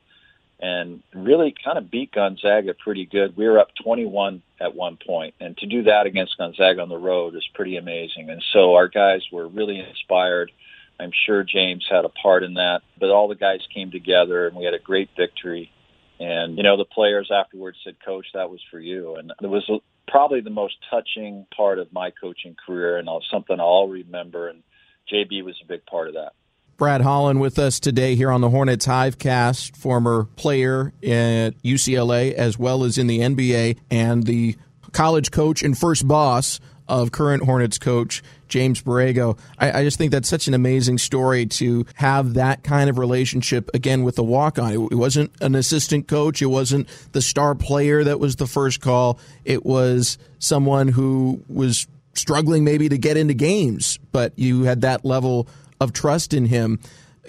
and 0.60 1.04
really 1.14 1.54
kind 1.64 1.78
of 1.78 1.92
beat 1.92 2.12
Gonzaga 2.12 2.74
pretty 2.74 3.06
good. 3.06 3.38
We 3.38 3.48
were 3.48 3.60
up 3.60 3.70
21 3.84 4.42
at 4.60 4.76
one 4.76 4.98
point, 4.98 5.36
and 5.40 5.56
to 5.58 5.68
do 5.68 5.84
that 5.84 6.08
against 6.08 6.38
Gonzaga 6.38 6.82
on 6.82 6.90
the 6.90 6.98
road 6.98 7.36
is 7.36 7.48
pretty 7.54 7.78
amazing. 7.78 8.30
And 8.30 8.44
so 8.54 8.74
our 8.74 8.88
guys 8.88 9.22
were 9.32 9.48
really 9.48 9.80
inspired. 9.80 10.52
I'm 11.00 11.12
sure 11.26 11.44
James 11.44 11.86
had 11.90 12.06
a 12.06 12.10
part 12.10 12.44
in 12.44 12.56
that, 12.56 12.82
but 13.00 13.12
all 13.12 13.28
the 13.28 13.36
guys 13.36 13.60
came 13.74 13.92
together 13.92 14.48
and 14.48 14.56
we 14.56 14.66
had 14.66 14.74
a 14.74 14.80
great 14.80 15.10
victory. 15.16 15.72
And, 16.20 16.58
you 16.58 16.64
know, 16.64 16.78
the 16.78 16.86
players 16.86 17.30
afterwards 17.32 17.78
said, 17.84 17.96
Coach, 18.04 18.26
that 18.34 18.50
was 18.50 18.62
for 18.72 18.80
you. 18.80 19.16
And 19.16 19.32
it 19.42 19.48
was 19.48 19.70
probably 20.08 20.42
the 20.42 20.50
most 20.50 20.76
touching 20.90 21.46
part 21.56 21.80
of 21.80 21.92
my 21.94 22.12
coaching 22.12 22.56
career 22.66 22.98
and 22.98 23.08
something 23.30 23.60
I'll 23.60 23.88
remember. 23.88 24.48
And 24.48 24.64
JB 25.12 25.44
was 25.44 25.56
a 25.64 25.68
big 25.68 25.86
part 25.86 26.08
of 26.08 26.16
that. 26.16 26.34
Brad 26.78 27.02
Holland 27.02 27.42
with 27.42 27.58
us 27.58 27.80
today 27.80 28.16
here 28.16 28.32
on 28.32 28.42
the 28.42 28.52
Hornets 28.52 28.86
Hivecast, 28.86 29.76
former 29.76 30.26
player 30.36 30.94
at 31.02 31.60
UCLA 31.64 32.34
as 32.34 32.60
well 32.60 32.84
as 32.84 33.00
in 33.00 33.08
the 33.08 33.20
NBA, 33.20 33.80
and 33.90 34.24
the 34.24 34.56
college 34.92 35.32
coach 35.32 35.64
and 35.64 35.78
first 35.78 36.08
boss 36.08 36.60
of 36.88 37.12
current 37.12 37.44
Hornets 37.44 37.78
coach 37.78 38.24
James 38.48 38.82
Borrego. 38.82 39.38
I, 39.58 39.80
I, 39.80 39.84
just 39.84 39.98
think 39.98 40.12
that's 40.12 40.30
such 40.30 40.48
an 40.48 40.54
amazing 40.54 40.98
story 40.98 41.46
to 41.46 41.86
have 41.96 42.36
that 42.36 42.64
kind 42.64 42.90
of 42.90 42.98
relationship 42.98 43.70
again 43.74 44.04
with 44.04 44.16
the 44.16 44.24
walk 44.24 44.58
on. 44.58 44.72
It, 44.72 44.80
it, 44.92 44.96
wasn't 44.96 45.32
an 45.42 45.56
assistant 45.56 46.08
coach, 46.08 46.42
it 46.42 46.48
wasn't 46.48 46.88
the 47.12 47.22
star 47.22 47.56
player 47.56 48.04
that 48.04 48.20
was 48.20 48.38
the 48.38 48.48
first 48.48 48.82
call. 48.82 49.20
It 49.44 49.66
was 49.66 50.18
someone 50.40 50.88
who 50.88 51.44
was 51.48 51.88
struggling 52.14 52.64
maybe 52.64 52.90
to 52.90 52.98
get 52.98 53.18
into 53.18 53.34
games, 53.34 54.00
but 54.12 54.34
you 54.38 54.64
had 54.64 54.82
that 54.82 55.06
level 55.06 55.48
of 55.80 55.94
trust 55.94 56.34
in 56.34 56.46
him. 56.46 56.80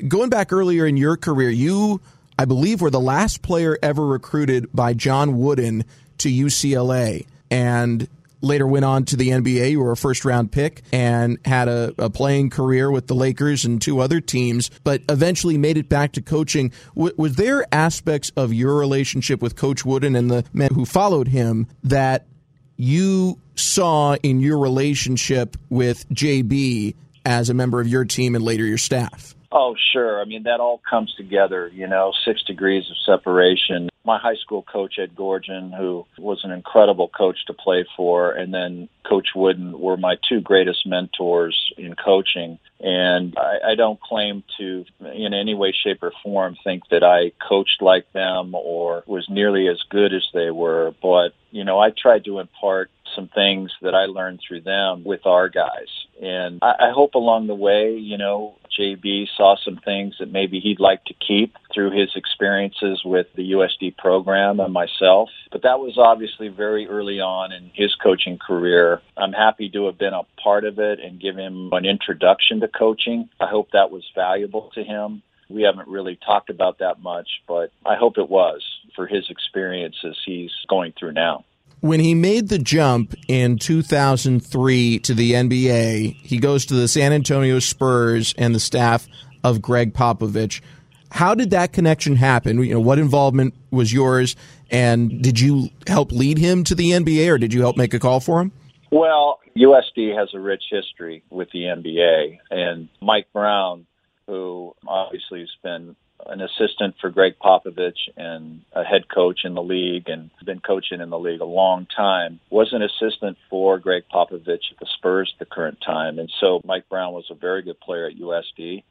Going 0.07 0.31
back 0.31 0.53
earlier 0.53 0.87
in 0.87 0.97
your 0.97 1.17
career, 1.17 1.51
you, 1.51 2.01
I 2.39 2.45
believe, 2.45 2.81
were 2.81 2.91
the 2.91 3.01
last 3.01 3.43
player 3.43 3.77
ever 3.83 4.07
recruited 4.07 4.69
by 4.73 4.95
John 4.95 5.39
Wooden 5.39 5.85
to 6.19 6.29
UCLA. 6.29 7.27
And 7.51 8.09
later 8.41 8.67
went 8.67 8.85
on 8.85 9.05
to 9.07 9.17
the 9.17 9.31
NBA. 9.31 9.73
You 9.73 9.81
were 9.81 9.93
a 9.93 9.97
first 9.97 10.25
round 10.25 10.53
pick 10.53 10.83
and 10.93 11.39
had 11.45 11.69
a, 11.69 11.95
a, 11.99 12.11
playing 12.11 12.51
career 12.51 12.91
with 12.91 13.07
the 13.07 13.15
Lakers 13.15 13.65
and 13.65 13.81
two 13.81 14.01
other 14.01 14.21
teams, 14.21 14.71
but 14.85 15.03
eventually 15.09 15.59
made 15.59 15.77
it 15.77 15.89
back 15.89 16.13
to 16.13 16.23
coaching. 16.23 16.73
W- 16.95 17.15
was 17.17 17.37
there 17.37 17.67
aspects 17.73 18.31
of 18.37 18.53
your 18.53 18.77
relationship 18.77 19.43
with 19.43 19.57
Coach 19.57 19.85
Wooden 19.85 20.17
and 20.17 20.31
the 20.31 20.45
men 20.53 20.71
who 20.75 20.85
followed 20.85 21.29
him 21.29 21.67
that 21.85 22.27
you 22.77 23.39
saw 23.57 24.15
in 24.23 24.41
your 24.41 24.59
relationship 24.59 25.57
with 25.69 26.09
JB 26.11 26.95
as 27.27 27.51
a 27.51 27.55
member 27.55 27.81
of 27.81 27.89
your 27.89 28.05
team 28.05 28.35
and 28.35 28.45
later 28.45 28.65
your 28.65 28.79
staff? 28.79 29.35
Oh, 29.51 29.75
sure. 29.93 30.21
I 30.21 30.25
mean, 30.25 30.43
that 30.45 30.61
all 30.61 30.81
comes 30.89 31.15
together, 31.15 31.71
you 31.73 31.87
know, 31.87 32.13
six 32.25 32.43
degrees 32.45 32.85
of 32.91 32.97
separation. 33.05 33.89
My 34.09 34.17
high 34.19 34.37
school 34.37 34.63
coach, 34.63 34.99
Ed 34.99 35.15
Gorgon, 35.15 35.71
who 35.71 36.07
was 36.17 36.43
an 36.43 36.51
incredible 36.51 37.09
coach 37.09 37.45
to 37.47 37.53
play 37.53 37.85
for, 37.95 38.33
and 38.33 38.55
then 38.55 38.89
Coach 39.07 39.29
Wooden 39.37 39.79
were 39.79 39.99
my 39.99 40.17
two 40.27 40.41
greatest 40.41 40.87
mentors 40.87 41.75
in 41.77 41.95
coaching. 41.95 42.59
And 42.81 43.37
I, 43.37 43.73
I 43.73 43.75
don't 43.75 44.01
claim 44.01 44.45
to, 44.57 44.87
in 45.15 45.35
any 45.35 45.55
way, 45.55 45.73
shape, 45.73 46.03
or 46.03 46.13
form, 46.23 46.57
think 46.65 46.85
that 46.91 47.05
I 47.05 47.33
coached 47.47 47.83
like 47.83 48.11
them 48.15 48.55
or 48.55 49.05
was 49.07 49.29
nearly 49.29 49.69
as 49.69 49.83
good 49.91 50.15
as 50.15 50.27
they 50.33 50.51
were. 50.51 50.95
But 51.03 51.35
you 51.51 51.65
know, 51.65 51.79
I 51.79 51.91
tried 51.91 52.25
to 52.27 52.41
impart 52.41 52.91
some 53.15 53.29
things 53.29 53.73
that 53.83 53.95
I 53.95 54.05
learned 54.05 54.41
through 54.47 54.63
them 54.63 55.03
with 55.05 55.27
our 55.27 55.49
guys. 55.49 55.89
And 56.23 56.59
I, 56.63 56.89
I 56.89 56.91
hope 56.93 57.15
along 57.15 57.47
the 57.47 57.55
way, 57.55 57.97
you 57.97 58.19
know, 58.19 58.55
JB 58.79 59.29
saw 59.37 59.57
some 59.57 59.81
things 59.85 60.17
that 60.21 60.31
maybe 60.31 60.61
he'd 60.61 60.81
like 60.81 61.05
to 61.07 61.15
keep 61.15 61.57
through 61.73 61.91
his 61.91 62.11
experiences 62.15 63.03
with 63.05 63.27
the 63.35 63.53
USD 63.53 63.97
program 63.97 64.61
and 64.61 64.73
myself. 64.73 65.31
But 65.51 65.63
that 65.63 65.81
was 65.81 65.99
obviously 65.99 66.49
very 66.49 66.87
early 66.87 67.21
on 67.21 67.53
in 67.53 67.71
his 67.75 67.95
coaching 67.95 68.39
career. 68.39 69.01
I'm 69.17 69.33
happy 69.33 69.69
to 69.71 69.87
have 69.87 69.99
been 69.99 70.15
a 70.15 70.23
part 70.43 70.65
of 70.65 70.79
it 70.79 71.01
and 71.01 71.21
give 71.21 71.37
him 71.37 71.71
an 71.73 71.85
introduction 71.85 72.61
to 72.61 72.69
coaching. 72.69 73.29
I 73.41 73.47
hope 73.47 73.71
that 73.73 73.91
was 73.91 74.05
valuable 74.15 74.71
to 74.75 74.85
him. 74.85 75.23
We 75.49 75.63
haven't 75.63 75.89
really 75.89 76.17
talked 76.17 76.51
about 76.51 76.79
that 76.79 77.01
much, 77.01 77.29
but 77.49 77.73
I 77.85 77.97
hope 77.97 78.19
it 78.19 78.29
was 78.29 78.63
for 78.99 79.07
his 79.07 79.31
experiences 79.31 80.19
he's 80.27 80.51
going 80.69 80.93
through 80.99 81.13
now. 81.13 81.45
When 81.81 82.01
he 82.01 82.15
made 82.15 82.49
the 82.49 82.59
jump 82.59 83.15
in 83.29 83.57
2003 83.57 84.99
to 84.99 85.15
the 85.15 85.33
NBA, 85.35 86.17
he 86.17 86.39
goes 86.39 86.67
to 86.67 86.75
the 86.75 86.89
San 86.89 87.13
Antonio 87.13 87.61
Spurs 87.61 88.35
and 88.37 88.53
the 88.53 88.59
staff 88.59 89.07
of 89.45 89.63
Gregg 89.63 89.95
Popovich. 89.95 90.61
How 91.13 91.37
did 91.37 91.51
that 91.51 91.73
connection 91.73 92.17
happen? 92.17 92.61
You 92.65 92.75
know, 92.75 92.81
what 92.81 92.99
involvement 92.99 93.55
was 93.71 93.93
yours, 93.93 94.35
and 94.69 95.23
did 95.23 95.39
you 95.39 95.69
help 95.87 96.11
lead 96.11 96.37
him 96.37 96.65
to 96.65 96.75
the 96.75 96.91
NBA, 96.91 97.31
or 97.31 97.39
did 97.39 97.55
you 97.55 97.61
help 97.61 97.77
make 97.77 97.95
a 97.95 98.01
call 98.01 98.19
for 98.19 98.41
him? 98.41 98.51
Well, 98.91 99.39
USD 99.57 100.19
has 100.19 100.31
a 100.35 100.41
rich 100.41 100.65
history 100.69 101.23
with 101.31 101.49
the 101.53 101.61
NBA, 101.61 102.39
and 102.51 102.89
Mike 103.01 103.29
Brown, 103.33 103.87
who 104.27 104.75
obviously 104.89 105.41
has 105.41 105.55
been 105.63 105.95
an 106.27 106.41
assistant 106.41 106.97
for 107.01 107.11
Gregg 107.11 107.35
Popovich 107.39 108.09
and 108.17 108.63
a 108.73 108.85
head 108.85 109.09
coach 109.09 109.41
in 109.45 109.55
the 109.55 109.63
league 109.63 110.09
and 110.09 110.31
been 110.45 110.61
coaching 110.61 111.01
in 111.01 111.11
the 111.11 111.19
league 111.19 111.41
a 111.41 111.47
long 111.47 111.87
time, 111.87 112.41
was 112.51 112.73
an 112.73 112.83
assistant 112.83 113.39
for 113.49 113.79
Gregg 113.79 114.05
Popovich 114.13 114.71
at 114.71 114.79
the 114.81 114.87
Spurs 114.97 115.33
at 115.35 115.39
the 115.39 115.55
current 115.55 115.81
time. 115.81 116.19
And 116.19 116.31
so 116.41 116.61
Mike 116.65 116.89
Brown 116.89 117.13
was 117.13 117.27
a 117.31 117.35
very 117.35 117.63
good 117.63 117.81
player 117.81 118.07
at 118.07 118.17
USD. 118.17 118.83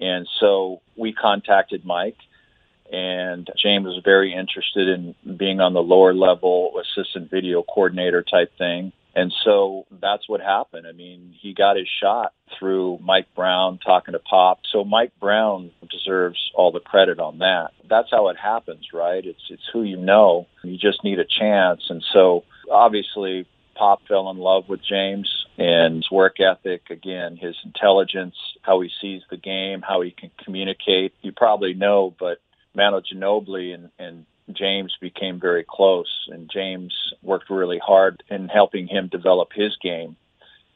And 0.00 0.26
so 0.40 0.80
we 0.96 1.12
contacted 1.12 1.84
Mike 1.84 2.16
and 2.92 3.48
James 3.56 3.86
was 3.86 4.00
very 4.04 4.32
interested 4.34 4.88
in 4.88 5.14
being 5.36 5.60
on 5.60 5.72
the 5.72 5.82
lower 5.82 6.12
level 6.12 6.72
assistant 6.80 7.30
video 7.30 7.62
coordinator 7.62 8.22
type 8.22 8.56
thing. 8.58 8.92
And 9.14 9.32
so 9.44 9.86
that's 10.00 10.28
what 10.28 10.40
happened. 10.40 10.86
I 10.86 10.92
mean, 10.92 11.34
he 11.40 11.54
got 11.54 11.76
his 11.76 11.88
shot 12.02 12.32
through 12.58 12.98
Mike 13.00 13.28
Brown 13.36 13.78
talking 13.78 14.12
to 14.12 14.18
Pop. 14.18 14.60
So 14.72 14.84
Mike 14.84 15.12
Brown 15.20 15.70
deserves 15.90 16.50
all 16.54 16.72
the 16.72 16.80
credit 16.80 17.20
on 17.20 17.38
that. 17.38 17.70
That's 17.88 18.10
how 18.10 18.28
it 18.28 18.36
happens, 18.36 18.88
right? 18.92 19.24
It's 19.24 19.42
it's 19.50 19.62
who 19.72 19.82
you 19.82 19.96
know. 19.96 20.46
You 20.62 20.76
just 20.76 21.04
need 21.04 21.20
a 21.20 21.24
chance. 21.24 21.82
And 21.88 22.04
so 22.12 22.44
obviously 22.70 23.46
Pop 23.76 24.00
fell 24.08 24.30
in 24.30 24.38
love 24.38 24.68
with 24.68 24.80
James 24.82 25.46
and 25.58 25.96
his 25.96 26.10
work 26.10 26.40
ethic, 26.40 26.90
again, 26.90 27.36
his 27.36 27.56
intelligence, 27.64 28.34
how 28.62 28.80
he 28.80 28.90
sees 29.00 29.22
the 29.30 29.36
game, 29.36 29.82
how 29.82 30.00
he 30.00 30.10
can 30.10 30.30
communicate. 30.42 31.14
You 31.22 31.32
probably 31.32 31.74
know, 31.74 32.14
but 32.18 32.38
Manu 32.74 33.00
Ginobili 33.00 33.74
and, 33.74 33.90
and 33.98 34.26
James 34.52 34.94
became 35.00 35.40
very 35.40 35.64
close, 35.68 36.28
and 36.30 36.50
James 36.52 36.94
worked 37.22 37.50
really 37.50 37.78
hard 37.78 38.22
in 38.30 38.48
helping 38.48 38.86
him 38.86 39.08
develop 39.08 39.52
his 39.54 39.76
game. 39.82 40.16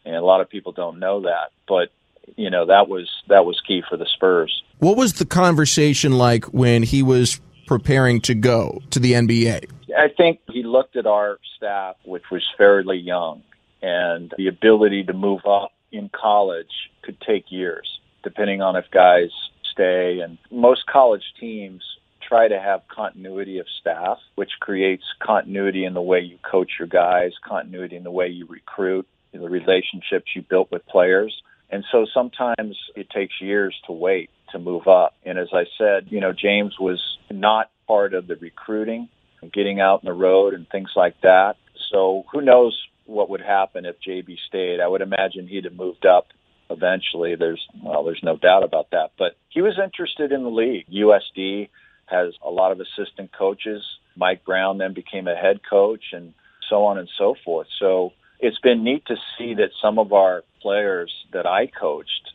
And 0.05 0.17
a 0.17 0.23
lot 0.23 0.41
of 0.41 0.49
people 0.49 0.73
don't 0.73 0.99
know 0.99 1.23
that, 1.23 1.51
but 1.67 1.91
you 2.37 2.51
know 2.51 2.67
that 2.67 2.89
was 2.89 3.09
that 3.29 3.45
was 3.45 3.61
key 3.67 3.83
for 3.89 3.97
the 3.97 4.07
Spurs. 4.07 4.63
What 4.79 4.97
was 4.97 5.15
the 5.15 5.27
conversation 5.27 6.13
like 6.13 6.47
when 6.47 6.83
he 6.83 7.03
was 7.03 7.41
preparing 7.67 8.21
to 8.23 8.35
go 8.35 8.81
to 8.91 8.99
the 8.99 9.13
NBA? 9.13 9.71
I 9.97 10.09
think 10.09 10.41
he 10.51 10.63
looked 10.63 10.97
at 10.97 11.07
our 11.07 11.39
staff, 11.57 11.97
which 12.05 12.25
was 12.31 12.43
fairly 12.57 12.99
young, 12.99 13.43
and 13.83 14.33
the 14.37 14.49
ability 14.49 15.05
to 15.05 15.13
move 15.13 15.45
up 15.47 15.73
in 15.93 16.09
college 16.09 16.91
could 17.03 17.21
take 17.21 17.51
years, 17.51 18.01
depending 18.23 18.63
on 18.63 18.77
if 18.77 18.91
guys 18.91 19.31
stay. 19.71 20.21
And 20.21 20.39
most 20.51 20.87
college 20.87 21.25
teams 21.41 21.83
try 22.29 22.49
to 22.49 22.61
have 22.61 22.83
continuity 22.89 23.59
of 23.59 23.67
staff, 23.81 24.19
which 24.35 24.51
creates 24.61 25.05
continuity 25.21 25.85
in 25.85 25.95
the 25.95 26.03
way 26.03 26.21
you 26.21 26.39
coach 26.49 26.73
your 26.79 26.89
guys, 26.89 27.33
continuity 27.47 27.97
in 27.97 28.05
the 28.05 28.11
way 28.11 28.29
you 28.29 28.47
recruit, 28.47 29.07
the 29.33 29.49
relationships 29.49 30.27
you 30.35 30.43
built 30.43 30.71
with 30.71 30.85
players. 30.87 31.43
And 31.71 31.85
so 31.93 32.07
sometimes 32.13 32.77
it 32.97 33.09
takes 33.11 33.41
years 33.41 33.75
to 33.87 33.93
wait 33.93 34.31
to 34.53 34.59
move 34.59 34.89
up. 34.89 35.15
And 35.25 35.39
as 35.39 35.49
I 35.53 35.65
said, 35.77 36.07
you 36.11 36.21
know, 36.21 36.33
James 36.33 36.79
was 36.79 37.01
not 37.31 37.71
part 37.87 38.15
of 38.15 38.27
the 38.27 38.37
recruiting, 38.37 39.09
and 39.43 39.53
getting 39.53 39.81
out 39.81 40.01
on 40.01 40.05
the 40.05 40.13
road 40.13 40.55
and 40.55 40.69
things 40.69 40.91
like 40.97 41.21
that. 41.23 41.57
So 41.91 42.25
who 42.33 42.41
knows 42.41 42.79
what 43.07 43.31
would 43.31 43.41
happen 43.41 43.87
if 43.87 43.97
JB 44.07 44.37
stayed? 44.47 44.81
I 44.81 44.89
would 44.89 45.01
imagine 45.01 45.47
he'd 45.47 45.65
have 45.65 45.75
moved 45.75 46.07
up 46.07 46.27
eventually. 46.71 47.35
There's 47.35 47.65
well, 47.83 48.05
there's 48.05 48.23
no 48.23 48.37
doubt 48.37 48.65
about 48.65 48.91
that. 48.91 49.13
But 49.19 49.37
he 49.49 49.63
was 49.63 49.79
interested 49.83 50.33
in 50.33 50.43
the 50.43 50.51
league. 50.51 50.87
USD 50.89 51.69
has 52.11 52.35
a 52.45 52.51
lot 52.51 52.73
of 52.73 52.81
assistant 52.81 53.31
coaches. 53.33 53.83
Mike 54.17 54.45
Brown 54.45 54.79
then 54.79 54.95
became 54.95 55.29
a 55.29 55.35
head 55.35 55.61
coach 55.69 56.05
and 56.13 56.35
so 56.69 56.85
on 56.85 56.99
and 56.99 57.09
so 57.17 57.35
forth. 57.45 57.69
So 57.79 58.13
it's 58.41 58.59
been 58.59 58.85
neat 58.85 59.07
to 59.07 59.17
see 59.37 59.55
that 59.55 59.71
some 59.81 59.99
of 59.99 60.13
our 60.13 60.45
players 60.61 61.13
that 61.33 61.47
I 61.47 61.67
coached 61.67 62.31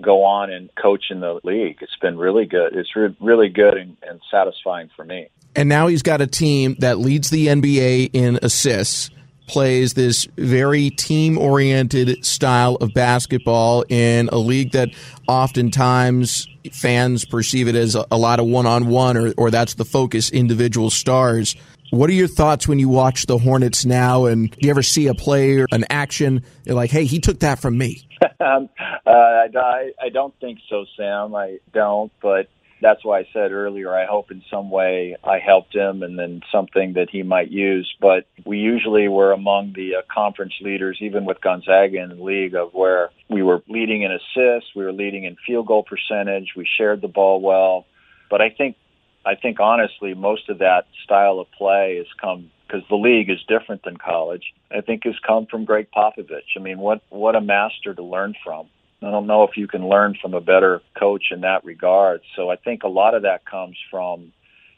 go 0.00 0.24
on 0.24 0.50
and 0.50 0.70
coach 0.76 1.06
in 1.10 1.20
the 1.20 1.40
league. 1.42 1.78
It's 1.80 1.96
been 2.00 2.16
really 2.16 2.46
good. 2.46 2.74
It's 2.74 2.94
re- 2.94 3.16
really 3.20 3.48
good 3.48 3.76
and, 3.76 3.96
and 4.02 4.20
satisfying 4.30 4.90
for 4.94 5.04
me. 5.04 5.28
And 5.56 5.68
now 5.68 5.88
he's 5.88 6.02
got 6.02 6.20
a 6.20 6.26
team 6.26 6.76
that 6.78 6.98
leads 6.98 7.30
the 7.30 7.48
NBA 7.48 8.10
in 8.12 8.38
assists 8.42 9.10
plays 9.48 9.94
this 9.94 10.26
very 10.36 10.90
team 10.90 11.38
oriented 11.38 12.24
style 12.24 12.76
of 12.76 12.94
basketball 12.94 13.84
in 13.88 14.28
a 14.28 14.38
league 14.38 14.72
that 14.72 14.90
oftentimes 15.26 16.46
fans 16.72 17.24
perceive 17.24 17.68
it 17.68 17.74
as 17.74 17.94
a, 17.94 18.16
lot 18.16 18.40
of 18.40 18.46
one 18.46 18.66
on 18.66 18.88
one 18.88 19.34
or, 19.36 19.50
that's 19.50 19.74
the 19.74 19.84
focus, 19.84 20.30
individual 20.30 20.90
stars. 20.90 21.56
What 21.90 22.10
are 22.10 22.14
your 22.14 22.28
thoughts 22.28 22.68
when 22.68 22.78
you 22.78 22.88
watch 22.88 23.26
the 23.26 23.38
Hornets 23.38 23.86
now? 23.86 24.26
And 24.26 24.50
do 24.50 24.58
you 24.60 24.70
ever 24.70 24.82
see 24.82 25.06
a 25.06 25.14
play 25.14 25.56
or 25.56 25.66
an 25.72 25.86
action? 25.88 26.44
You're 26.64 26.74
like, 26.74 26.90
hey, 26.90 27.06
he 27.06 27.18
took 27.18 27.40
that 27.40 27.58
from 27.58 27.78
me. 27.78 28.06
um, 28.40 28.68
uh, 29.06 29.10
I, 29.10 29.92
I 30.02 30.08
don't 30.12 30.34
think 30.38 30.58
so, 30.68 30.84
Sam. 30.96 31.34
I 31.34 31.58
don't. 31.72 32.12
But 32.20 32.48
that's 32.80 33.04
why 33.04 33.20
I 33.20 33.28
said 33.32 33.52
earlier, 33.52 33.94
I 33.94 34.06
hope 34.06 34.30
in 34.30 34.42
some 34.50 34.70
way 34.70 35.16
I 35.24 35.38
helped 35.38 35.74
him 35.74 36.02
and 36.02 36.18
then 36.18 36.42
something 36.52 36.94
that 36.94 37.10
he 37.10 37.22
might 37.22 37.50
use. 37.50 37.92
But 38.00 38.26
we 38.44 38.58
usually 38.58 39.08
were 39.08 39.32
among 39.32 39.72
the 39.74 39.96
uh, 39.96 40.02
conference 40.12 40.54
leaders, 40.60 40.98
even 41.00 41.24
with 41.24 41.40
Gonzaga 41.40 42.00
in 42.00 42.10
the 42.10 42.22
league, 42.22 42.54
of 42.54 42.74
where 42.74 43.10
we 43.28 43.42
were 43.42 43.62
leading 43.68 44.02
in 44.02 44.12
assists, 44.12 44.70
we 44.74 44.84
were 44.84 44.92
leading 44.92 45.24
in 45.24 45.36
field 45.46 45.66
goal 45.66 45.82
percentage, 45.82 46.54
we 46.56 46.66
shared 46.76 47.00
the 47.00 47.08
ball 47.08 47.40
well. 47.40 47.86
But 48.30 48.40
I 48.40 48.50
think, 48.50 48.76
I 49.24 49.34
think 49.34 49.60
honestly, 49.60 50.14
most 50.14 50.48
of 50.48 50.58
that 50.58 50.86
style 51.04 51.38
of 51.40 51.50
play 51.52 51.96
has 51.96 52.06
come 52.20 52.50
because 52.66 52.86
the 52.88 52.96
league 52.96 53.30
is 53.30 53.38
different 53.48 53.82
than 53.82 53.96
college. 53.96 54.52
I 54.70 54.82
think 54.82 55.04
has 55.04 55.18
come 55.26 55.46
from 55.46 55.64
Gregg 55.64 55.88
Popovich. 55.90 56.56
I 56.56 56.60
mean, 56.60 56.78
what 56.78 57.02
what 57.08 57.34
a 57.34 57.40
master 57.40 57.94
to 57.94 58.02
learn 58.02 58.34
from. 58.44 58.68
I 59.02 59.10
don't 59.10 59.26
know 59.26 59.44
if 59.44 59.56
you 59.56 59.68
can 59.68 59.88
learn 59.88 60.16
from 60.20 60.34
a 60.34 60.40
better 60.40 60.82
coach 60.98 61.26
in 61.30 61.42
that 61.42 61.64
regard. 61.64 62.20
So 62.34 62.50
I 62.50 62.56
think 62.56 62.82
a 62.82 62.88
lot 62.88 63.14
of 63.14 63.22
that 63.22 63.44
comes 63.44 63.76
from 63.90 64.32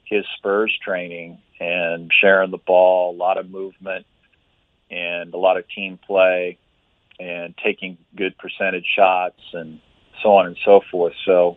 his 0.05 0.25
Spurs 0.37 0.77
training 0.85 1.39
and 1.59 2.11
sharing 2.21 2.51
the 2.51 2.59
ball, 2.59 3.15
a 3.15 3.17
lot 3.17 3.39
of 3.39 3.49
movement, 3.49 4.07
and 4.91 5.33
a 5.33 5.39
lot 5.39 5.57
of 5.57 5.65
team 5.69 5.99
play, 6.07 6.59
and 7.19 7.55
taking 7.63 7.97
good 8.17 8.37
percentage 8.39 8.87
shots, 8.97 9.41
and 9.53 9.81
so 10.23 10.35
on 10.35 10.47
and 10.47 10.57
so 10.65 10.81
forth. 10.91 11.15
So 11.25 11.57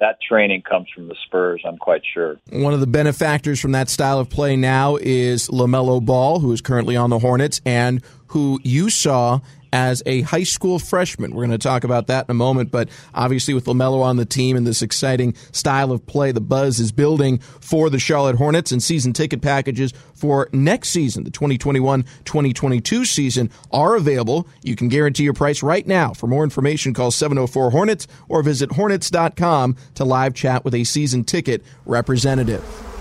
that 0.00 0.18
training 0.20 0.62
comes 0.62 0.88
from 0.92 1.06
the 1.06 1.14
Spurs, 1.26 1.62
I'm 1.64 1.78
quite 1.78 2.02
sure. 2.12 2.36
One 2.50 2.74
of 2.74 2.80
the 2.80 2.88
benefactors 2.88 3.60
from 3.60 3.72
that 3.72 3.88
style 3.88 4.18
of 4.18 4.28
play 4.28 4.56
now 4.56 4.96
is 4.96 5.48
LaMelo 5.48 6.04
Ball, 6.04 6.40
who 6.40 6.50
is 6.52 6.60
currently 6.60 6.96
on 6.96 7.10
the 7.10 7.20
Hornets 7.20 7.60
and 7.64 8.02
who 8.32 8.58
you 8.62 8.88
saw 8.88 9.40
as 9.74 10.02
a 10.06 10.22
high 10.22 10.42
school 10.42 10.78
freshman. 10.78 11.34
We're 11.34 11.46
going 11.46 11.58
to 11.58 11.58
talk 11.58 11.84
about 11.84 12.06
that 12.06 12.26
in 12.26 12.30
a 12.30 12.34
moment, 12.34 12.70
but 12.70 12.88
obviously 13.14 13.52
with 13.52 13.66
LaMelo 13.66 14.02
on 14.02 14.16
the 14.16 14.24
team 14.24 14.56
and 14.56 14.66
this 14.66 14.80
exciting 14.82 15.34
style 15.52 15.92
of 15.92 16.06
play, 16.06 16.32
the 16.32 16.40
buzz 16.40 16.80
is 16.80 16.92
building 16.92 17.38
for 17.38 17.90
the 17.90 17.98
Charlotte 17.98 18.36
Hornets 18.36 18.72
and 18.72 18.82
season 18.82 19.12
ticket 19.12 19.42
packages 19.42 19.92
for 20.14 20.48
next 20.52 20.90
season, 20.90 21.24
the 21.24 21.30
2021-2022 21.30 23.06
season 23.06 23.50
are 23.70 23.96
available. 23.96 24.46
You 24.62 24.76
can 24.76 24.88
guarantee 24.88 25.24
your 25.24 25.34
price 25.34 25.62
right 25.62 25.86
now. 25.86 26.14
For 26.14 26.26
more 26.26 26.44
information, 26.44 26.94
call 26.94 27.10
704 27.10 27.70
Hornets 27.70 28.06
or 28.28 28.42
visit 28.42 28.72
hornets.com 28.72 29.76
to 29.94 30.04
live 30.04 30.34
chat 30.34 30.64
with 30.64 30.74
a 30.74 30.84
season 30.84 31.24
ticket 31.24 31.62
representative. 31.84 32.91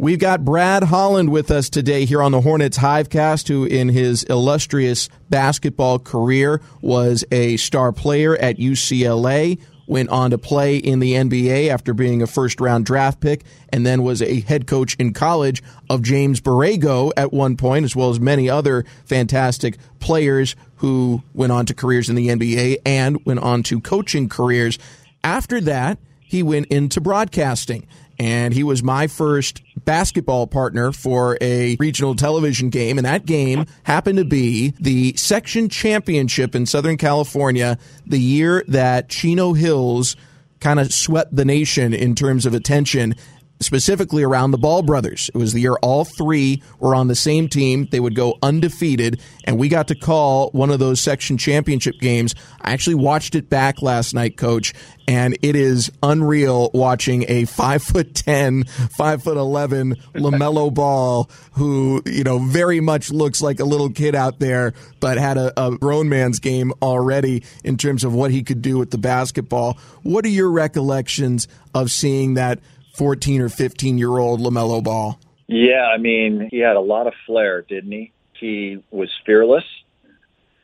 We've 0.00 0.18
got 0.18 0.46
Brad 0.46 0.84
Holland 0.84 1.28
with 1.28 1.50
us 1.50 1.68
today 1.68 2.06
here 2.06 2.22
on 2.22 2.32
the 2.32 2.40
Hornets 2.40 2.78
Hivecast, 2.78 3.48
who 3.48 3.66
in 3.66 3.90
his 3.90 4.22
illustrious 4.22 5.10
basketball 5.28 5.98
career 5.98 6.62
was 6.80 7.22
a 7.30 7.58
star 7.58 7.92
player 7.92 8.34
at 8.34 8.56
UCLA, 8.56 9.60
went 9.86 10.08
on 10.08 10.30
to 10.30 10.38
play 10.38 10.78
in 10.78 11.00
the 11.00 11.12
NBA 11.12 11.68
after 11.68 11.92
being 11.92 12.22
a 12.22 12.26
first 12.26 12.62
round 12.62 12.86
draft 12.86 13.20
pick, 13.20 13.44
and 13.74 13.84
then 13.84 14.02
was 14.02 14.22
a 14.22 14.40
head 14.40 14.66
coach 14.66 14.94
in 14.94 15.12
college 15.12 15.62
of 15.90 16.00
James 16.00 16.40
Borrego 16.40 17.12
at 17.14 17.30
one 17.30 17.58
point, 17.58 17.84
as 17.84 17.94
well 17.94 18.08
as 18.08 18.18
many 18.18 18.48
other 18.48 18.86
fantastic 19.04 19.76
players 19.98 20.56
who 20.76 21.22
went 21.34 21.52
on 21.52 21.66
to 21.66 21.74
careers 21.74 22.08
in 22.08 22.16
the 22.16 22.28
NBA 22.28 22.78
and 22.86 23.22
went 23.26 23.40
on 23.40 23.62
to 23.64 23.82
coaching 23.82 24.30
careers. 24.30 24.78
After 25.22 25.60
that, 25.60 25.98
he 26.22 26.42
went 26.42 26.68
into 26.68 27.02
broadcasting 27.02 27.86
and 28.20 28.52
he 28.52 28.62
was 28.62 28.82
my 28.82 29.06
first 29.06 29.62
basketball 29.86 30.46
partner 30.46 30.92
for 30.92 31.38
a 31.40 31.74
regional 31.80 32.14
television 32.14 32.68
game. 32.68 32.98
And 32.98 33.06
that 33.06 33.24
game 33.24 33.64
happened 33.84 34.18
to 34.18 34.26
be 34.26 34.74
the 34.78 35.14
section 35.16 35.70
championship 35.70 36.54
in 36.54 36.66
Southern 36.66 36.98
California, 36.98 37.78
the 38.04 38.20
year 38.20 38.62
that 38.68 39.08
Chino 39.08 39.54
Hills 39.54 40.16
kind 40.60 40.78
of 40.78 40.92
swept 40.92 41.34
the 41.34 41.46
nation 41.46 41.94
in 41.94 42.14
terms 42.14 42.44
of 42.44 42.52
attention 42.52 43.14
specifically 43.60 44.22
around 44.22 44.50
the 44.50 44.58
Ball 44.58 44.82
brothers. 44.82 45.30
It 45.34 45.38
was 45.38 45.52
the 45.52 45.60
year 45.60 45.76
all 45.82 46.04
three 46.04 46.62
were 46.78 46.94
on 46.94 47.08
the 47.08 47.14
same 47.14 47.48
team. 47.48 47.86
They 47.90 48.00
would 48.00 48.14
go 48.14 48.38
undefeated, 48.42 49.20
and 49.44 49.58
we 49.58 49.68
got 49.68 49.88
to 49.88 49.94
call 49.94 50.50
one 50.50 50.70
of 50.70 50.78
those 50.78 51.00
section 51.00 51.36
championship 51.36 51.98
games. 52.00 52.34
I 52.60 52.72
actually 52.72 52.96
watched 52.96 53.34
it 53.34 53.50
back 53.50 53.82
last 53.82 54.14
night, 54.14 54.36
coach, 54.36 54.72
and 55.06 55.36
it 55.42 55.56
is 55.56 55.90
unreal 56.02 56.70
watching 56.72 57.24
a 57.28 57.44
five 57.44 57.82
foot 57.82 58.14
ten, 58.14 58.64
five 58.64 59.22
foot 59.22 59.36
eleven 59.36 59.96
LaMelo 60.14 60.72
Ball 60.72 61.30
who, 61.52 62.02
you 62.06 62.24
know, 62.24 62.38
very 62.38 62.80
much 62.80 63.10
looks 63.10 63.42
like 63.42 63.60
a 63.60 63.64
little 63.64 63.90
kid 63.90 64.14
out 64.14 64.38
there, 64.38 64.72
but 65.00 65.18
had 65.18 65.36
a, 65.36 65.52
a 65.60 65.76
grown 65.76 66.08
man's 66.08 66.38
game 66.38 66.72
already 66.80 67.42
in 67.64 67.76
terms 67.76 68.04
of 68.04 68.14
what 68.14 68.30
he 68.30 68.42
could 68.42 68.62
do 68.62 68.78
with 68.78 68.90
the 68.90 68.98
basketball. 68.98 69.78
What 70.02 70.24
are 70.24 70.28
your 70.28 70.50
recollections 70.50 71.48
of 71.74 71.90
seeing 71.90 72.34
that 72.34 72.60
14 72.94 73.40
or 73.40 73.48
15 73.48 73.98
year 73.98 74.18
old 74.18 74.40
LaMelo 74.40 74.82
Ball? 74.82 75.18
Yeah, 75.46 75.88
I 75.92 75.98
mean, 75.98 76.48
he 76.50 76.58
had 76.58 76.76
a 76.76 76.80
lot 76.80 77.06
of 77.06 77.14
flair, 77.26 77.62
didn't 77.62 77.90
he? 77.90 78.12
He 78.38 78.82
was 78.90 79.10
fearless. 79.26 79.64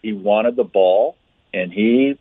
He 0.03 0.13
wanted 0.13 0.55
the 0.57 0.65
ball, 0.65 1.17
and 1.53 1.73
he 1.73 2.19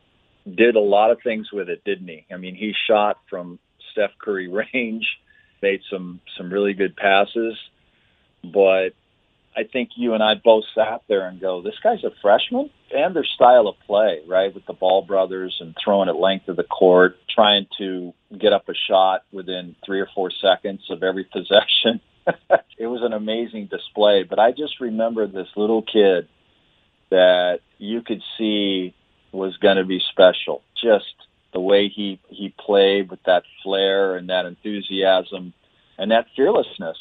did 0.52 0.76
a 0.76 0.80
lot 0.80 1.12
of 1.12 1.22
things 1.22 1.52
with 1.52 1.70
it, 1.70 1.84
didn't 1.84 2.08
he? 2.08 2.26
I 2.32 2.38
mean, 2.38 2.56
he 2.56 2.74
shot 2.88 3.20
from 3.30 3.60
Steph 3.92 4.12
Curry 4.20 4.48
range, 4.74 5.08
made 5.62 5.82
some 5.90 6.20
some 6.38 6.52
really 6.52 6.74
good 6.74 6.96
passes, 6.96 7.58
but 8.44 8.94
I 9.58 9.64
think 9.64 9.92
you 9.96 10.14
and 10.14 10.22
I 10.22 10.36
both 10.36 10.66
sat 10.76 11.04
there 11.08 11.28
and 11.28 11.40
go, 11.40 11.62
this 11.62 11.76
guy's 11.82 12.04
a 12.04 12.12
freshman, 12.22 12.70
and 12.92 13.16
their 13.16 13.24
style 13.24 13.68
of 13.68 13.76
play, 13.88 14.20
right, 14.28 14.54
with 14.54 14.66
the 14.66 14.74
Ball 14.74 15.02
brothers 15.02 15.56
and 15.62 15.76
throwing 15.82 16.10
at 16.10 16.18
length 16.18 16.50
of 16.50 16.58
the 16.58 16.64
court, 16.64 17.18
trying 17.30 17.68
to 17.78 18.14
get 18.38 18.52
up 18.52 18.68
a 18.68 18.74
shot 18.90 19.24
within 19.32 19.76
three 19.86 20.02
or 20.02 20.10
four 20.14 20.30
seconds 20.30 20.82
of 20.90 21.04
every 21.04 21.24
possession. 21.32 22.02
it 22.78 22.88
was 22.88 23.02
an 23.04 23.14
amazing 23.14 23.68
display, 23.68 24.24
but 24.24 24.40
I 24.40 24.52
just 24.52 24.80
remember 24.82 25.28
this 25.28 25.48
little 25.56 25.82
kid 25.82 26.28
that 27.12 27.60
you 27.78 28.02
could 28.02 28.22
see 28.38 28.94
was 29.32 29.56
going 29.58 29.78
to 29.78 29.86
be 29.86 30.02
special. 30.12 30.64
Just 30.82 31.14
the 31.54 31.60
way 31.60 31.88
he 31.88 32.20
he 32.30 32.54
played 32.60 33.10
with 33.10 33.22
that 33.26 33.44
flair 33.64 34.18
and 34.18 34.30
that 34.30 34.46
enthusiasm 34.46 35.54
and 35.98 36.12
that 36.12 36.26
fearlessness 36.36 36.98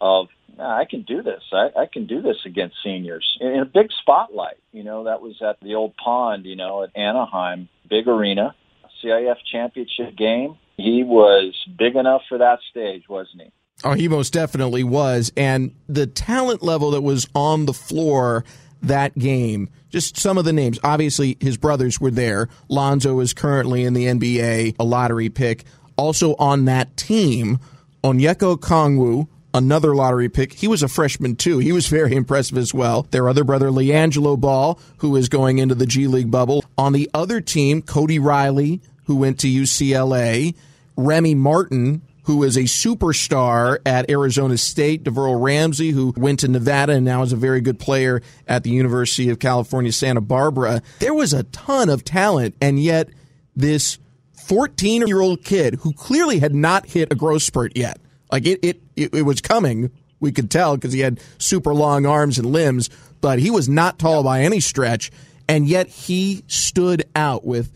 of 0.00 0.28
I 0.58 0.84
can 0.88 1.02
do 1.02 1.22
this. 1.22 1.42
I, 1.52 1.70
I 1.80 1.86
can 1.92 2.06
do 2.06 2.22
this 2.22 2.36
against 2.46 2.76
seniors 2.84 3.38
in, 3.40 3.58
a 3.58 3.64
big 3.64 3.88
spotlight. 4.00 4.58
You 4.72 4.84
know, 4.84 5.04
that 5.04 5.20
was 5.20 5.40
at 5.42 5.58
the 5.60 5.74
old 5.74 5.96
pond, 5.96 6.46
you 6.46 6.56
know, 6.56 6.84
at 6.84 6.90
Anaheim, 6.96 7.68
big 7.88 8.06
arena, 8.06 8.54
CIF 9.02 9.36
championship 9.50 10.16
game. 10.16 10.56
He 10.76 11.02
was 11.04 11.54
big 11.78 11.96
enough 11.96 12.22
for 12.28 12.38
that 12.38 12.58
stage, 12.70 13.04
wasn't 13.08 13.42
he? 13.42 13.52
Oh, 13.82 13.92
he 13.92 14.08
most 14.08 14.32
definitely 14.32 14.84
was. 14.84 15.32
And 15.36 15.74
the 15.88 16.06
talent 16.06 16.62
level 16.62 16.92
that 16.92 17.02
was 17.02 17.28
on 17.34 17.66
the 17.66 17.74
floor 17.74 18.44
that 18.82 19.16
game, 19.18 19.68
just 19.90 20.16
some 20.16 20.38
of 20.38 20.44
the 20.44 20.52
names. 20.52 20.78
Obviously, 20.84 21.36
his 21.40 21.56
brothers 21.56 22.00
were 22.00 22.10
there. 22.10 22.48
Lonzo 22.68 23.20
is 23.20 23.32
currently 23.32 23.84
in 23.84 23.94
the 23.94 24.06
NBA, 24.06 24.76
a 24.78 24.84
lottery 24.84 25.28
pick. 25.28 25.64
Also 25.96 26.34
on 26.36 26.64
that 26.66 26.96
team, 26.96 27.58
Onyeka 28.02 28.56
Okongwu, 28.56 29.28
another 29.54 29.94
lottery 29.94 30.28
pick. 30.28 30.52
He 30.52 30.68
was 30.68 30.82
a 30.82 30.88
freshman 30.88 31.36
too. 31.36 31.58
He 31.58 31.72
was 31.72 31.86
very 31.86 32.14
impressive 32.14 32.58
as 32.58 32.74
well. 32.74 33.06
Their 33.10 33.28
other 33.28 33.44
brother, 33.44 33.68
LiAngelo 33.68 34.38
Ball, 34.38 34.78
who 34.98 35.16
is 35.16 35.28
going 35.28 35.58
into 35.58 35.74
the 35.74 35.86
G 35.86 36.06
League 36.08 36.30
bubble. 36.30 36.64
On 36.76 36.92
the 36.92 37.08
other 37.14 37.40
team, 37.40 37.80
Cody 37.80 38.18
Riley, 38.18 38.82
who 39.04 39.16
went 39.16 39.38
to 39.40 39.48
UCLA. 39.48 40.54
Remy 40.96 41.34
Martin, 41.34 42.02
who 42.24 42.42
is 42.42 42.56
a 42.56 42.62
superstar 42.62 43.78
at 43.84 44.08
Arizona 44.08 44.56
State, 44.56 45.04
DeVearl 45.04 45.42
Ramsey, 45.42 45.90
who 45.90 46.14
went 46.16 46.40
to 46.40 46.48
Nevada 46.48 46.94
and 46.94 47.04
now 47.04 47.22
is 47.22 47.32
a 47.32 47.36
very 47.36 47.60
good 47.60 47.78
player 47.78 48.22
at 48.46 48.62
the 48.62 48.70
University 48.70 49.28
of 49.28 49.38
California, 49.38 49.92
Santa 49.92 50.20
Barbara. 50.20 50.82
There 51.00 51.14
was 51.14 51.32
a 51.32 51.42
ton 51.44 51.88
of 51.88 52.04
talent, 52.04 52.54
and 52.60 52.80
yet 52.80 53.08
this 53.56 53.98
14 54.46 55.06
year 55.06 55.20
old 55.20 55.42
kid 55.42 55.76
who 55.76 55.92
clearly 55.92 56.38
had 56.38 56.54
not 56.54 56.86
hit 56.86 57.12
a 57.12 57.16
growth 57.16 57.42
spurt 57.42 57.76
yet 57.76 57.98
like 58.30 58.46
it, 58.46 58.60
it, 58.62 58.82
it, 58.96 59.14
it 59.14 59.22
was 59.22 59.40
coming. 59.40 59.90
We 60.20 60.32
could 60.32 60.50
tell 60.50 60.76
because 60.76 60.92
he 60.92 61.00
had 61.00 61.20
super 61.38 61.74
long 61.74 62.06
arms 62.06 62.38
and 62.38 62.50
limbs, 62.50 62.90
but 63.20 63.38
he 63.38 63.50
was 63.50 63.68
not 63.68 63.98
tall 63.98 64.22
by 64.22 64.40
any 64.42 64.60
stretch. 64.60 65.10
And 65.48 65.66
yet 65.66 65.88
he 65.88 66.44
stood 66.46 67.04
out 67.14 67.44
with 67.44 67.70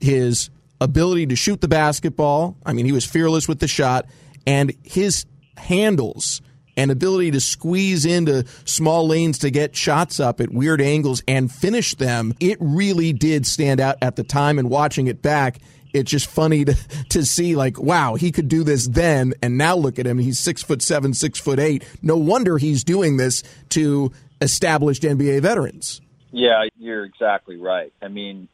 his 0.00 0.50
ability 0.80 1.26
to 1.26 1.36
shoot 1.36 1.60
the 1.60 1.68
basketball. 1.68 2.56
I 2.66 2.72
mean, 2.72 2.86
he 2.86 2.92
was 2.92 3.04
fearless 3.04 3.46
with 3.46 3.60
the 3.60 3.68
shot 3.68 4.06
and 4.46 4.72
his 4.82 5.26
handles 5.56 6.42
and 6.76 6.90
ability 6.90 7.30
to 7.32 7.40
squeeze 7.40 8.04
into 8.04 8.44
small 8.64 9.06
lanes 9.06 9.38
to 9.40 9.50
get 9.50 9.76
shots 9.76 10.18
up 10.18 10.40
at 10.40 10.50
weird 10.50 10.80
angles 10.80 11.22
and 11.28 11.52
finish 11.52 11.94
them. 11.94 12.34
It 12.40 12.58
really 12.60 13.12
did 13.12 13.46
stand 13.46 13.78
out 13.80 13.96
at 14.02 14.16
the 14.16 14.24
time 14.24 14.58
and 14.58 14.70
watching 14.70 15.06
it 15.06 15.22
back 15.22 15.58
it's 15.92 16.10
just 16.10 16.26
funny 16.26 16.64
to, 16.64 16.74
to 17.10 17.24
see 17.24 17.56
like 17.56 17.78
wow 17.78 18.14
he 18.14 18.32
could 18.32 18.48
do 18.48 18.64
this 18.64 18.86
then 18.86 19.34
and 19.42 19.58
now 19.58 19.76
look 19.76 19.98
at 19.98 20.06
him. 20.06 20.18
He's 20.18 20.38
six 20.38 20.62
foot 20.62 20.82
seven 20.82 21.14
six 21.14 21.38
foot 21.38 21.58
eight. 21.58 21.84
No 22.02 22.16
wonder 22.16 22.58
he's 22.58 22.84
doing 22.84 23.16
this 23.16 23.42
to 23.70 24.12
established 24.40 25.02
nba 25.02 25.40
veterans. 25.40 26.00
Yeah 26.30 26.64
you're 26.78 27.04
exactly 27.04 27.56
right. 27.56 27.92
I 28.02 28.08
mean 28.08 28.48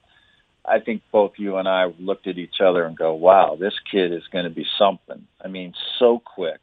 i 0.65 0.81
think 0.81 1.03
both 1.11 1.33
you 1.39 1.57
and 1.57 1.67
i 1.67 1.87
looked 1.99 2.27
at 2.27 2.37
each 2.37 2.61
other 2.61 2.85
and 2.85 2.95
go 2.97 3.15
wow 3.15 3.57
this 3.59 3.73
kid 3.91 4.13
is 4.13 4.27
going 4.33 4.45
to 4.45 4.51
be 4.51 4.67
something. 4.79 5.27
I 5.43 5.49
mean 5.49 5.75
so 5.99 6.19
quick 6.19 6.61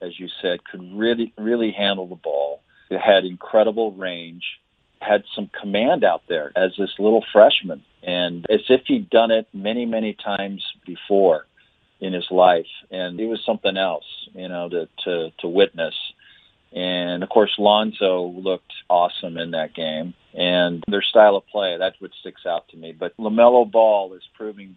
as 0.00 0.18
you 0.18 0.28
said 0.40 0.64
could 0.64 0.82
really 0.94 1.32
really 1.38 1.72
handle 1.72 2.06
the 2.06 2.16
ball. 2.16 2.62
It 2.90 2.98
had 2.98 3.24
incredible 3.24 3.92
range 3.92 4.44
had 5.00 5.24
some 5.34 5.50
command 5.58 6.04
out 6.04 6.22
there 6.28 6.52
as 6.56 6.72
this 6.78 6.90
little 6.98 7.24
freshman 7.32 7.82
and 8.02 8.46
as 8.50 8.60
if 8.68 8.82
he'd 8.86 9.10
done 9.10 9.30
it 9.30 9.46
many, 9.52 9.86
many 9.86 10.14
times 10.14 10.64
before 10.86 11.46
in 12.00 12.12
his 12.12 12.26
life. 12.30 12.66
And 12.90 13.18
it 13.20 13.26
was 13.26 13.40
something 13.44 13.76
else, 13.76 14.04
you 14.34 14.48
know, 14.48 14.68
to, 14.68 14.88
to, 15.04 15.32
to 15.40 15.48
witness. 15.48 15.94
And 16.72 17.22
of 17.22 17.28
course, 17.28 17.54
Lonzo 17.58 18.26
looked 18.26 18.72
awesome 18.88 19.36
in 19.36 19.52
that 19.52 19.74
game. 19.74 20.14
And 20.34 20.84
their 20.86 21.02
style 21.02 21.36
of 21.36 21.46
play, 21.48 21.76
that's 21.78 22.00
what 22.00 22.12
sticks 22.20 22.46
out 22.46 22.68
to 22.68 22.76
me. 22.76 22.92
But 22.92 23.16
LaMelo 23.16 23.70
Ball 23.70 24.14
is 24.14 24.22
proving 24.34 24.76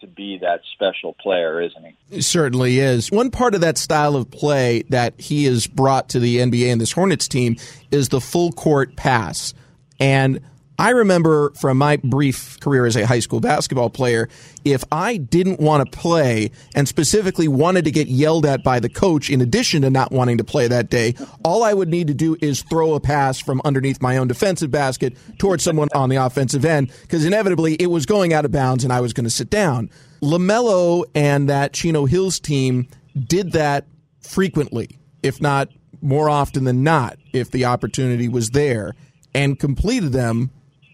to 0.00 0.06
be 0.06 0.38
that 0.38 0.60
special 0.72 1.14
player, 1.14 1.60
isn't 1.60 1.84
he? 1.84 2.16
He 2.16 2.22
certainly 2.22 2.78
is. 2.78 3.10
One 3.10 3.30
part 3.30 3.54
of 3.54 3.60
that 3.60 3.78
style 3.78 4.16
of 4.16 4.30
play 4.30 4.82
that 4.88 5.18
he 5.18 5.44
has 5.44 5.66
brought 5.66 6.10
to 6.10 6.20
the 6.20 6.38
NBA 6.38 6.70
and 6.72 6.80
this 6.80 6.92
Hornets 6.92 7.28
team 7.28 7.56
is 7.90 8.08
the 8.08 8.20
full 8.20 8.52
court 8.52 8.96
pass. 8.96 9.54
And 10.00 10.40
I 10.76 10.90
remember 10.90 11.50
from 11.50 11.78
my 11.78 11.98
brief 11.98 12.58
career 12.58 12.84
as 12.84 12.96
a 12.96 13.06
high 13.06 13.20
school 13.20 13.38
basketball 13.38 13.90
player, 13.90 14.28
if 14.64 14.82
I 14.90 15.18
didn't 15.18 15.60
want 15.60 15.84
to 15.90 15.98
play 15.98 16.50
and 16.74 16.88
specifically 16.88 17.46
wanted 17.46 17.84
to 17.84 17.92
get 17.92 18.08
yelled 18.08 18.44
at 18.44 18.64
by 18.64 18.80
the 18.80 18.88
coach 18.88 19.30
in 19.30 19.40
addition 19.40 19.82
to 19.82 19.90
not 19.90 20.10
wanting 20.10 20.38
to 20.38 20.44
play 20.44 20.66
that 20.66 20.90
day, 20.90 21.14
all 21.44 21.62
I 21.62 21.74
would 21.74 21.88
need 21.88 22.08
to 22.08 22.14
do 22.14 22.36
is 22.40 22.62
throw 22.62 22.94
a 22.94 23.00
pass 23.00 23.38
from 23.38 23.62
underneath 23.64 24.02
my 24.02 24.16
own 24.16 24.26
defensive 24.26 24.72
basket 24.72 25.16
towards 25.38 25.62
someone 25.62 25.88
on 25.94 26.08
the 26.08 26.16
offensive 26.16 26.64
end 26.64 26.90
because 27.02 27.24
inevitably 27.24 27.74
it 27.74 27.86
was 27.86 28.04
going 28.04 28.32
out 28.32 28.44
of 28.44 28.50
bounds 28.50 28.82
and 28.82 28.92
I 28.92 29.00
was 29.00 29.12
going 29.12 29.24
to 29.24 29.30
sit 29.30 29.50
down. 29.50 29.90
LaMelo 30.22 31.04
and 31.14 31.48
that 31.48 31.72
Chino 31.72 32.06
Hills 32.06 32.40
team 32.40 32.88
did 33.16 33.52
that 33.52 33.86
frequently, 34.20 34.98
if 35.22 35.40
not 35.40 35.68
more 36.02 36.28
often 36.28 36.64
than 36.64 36.82
not, 36.82 37.16
if 37.32 37.52
the 37.52 37.64
opportunity 37.64 38.28
was 38.28 38.50
there, 38.50 38.94
and 39.34 39.58
completed 39.58 40.12
them 40.12 40.50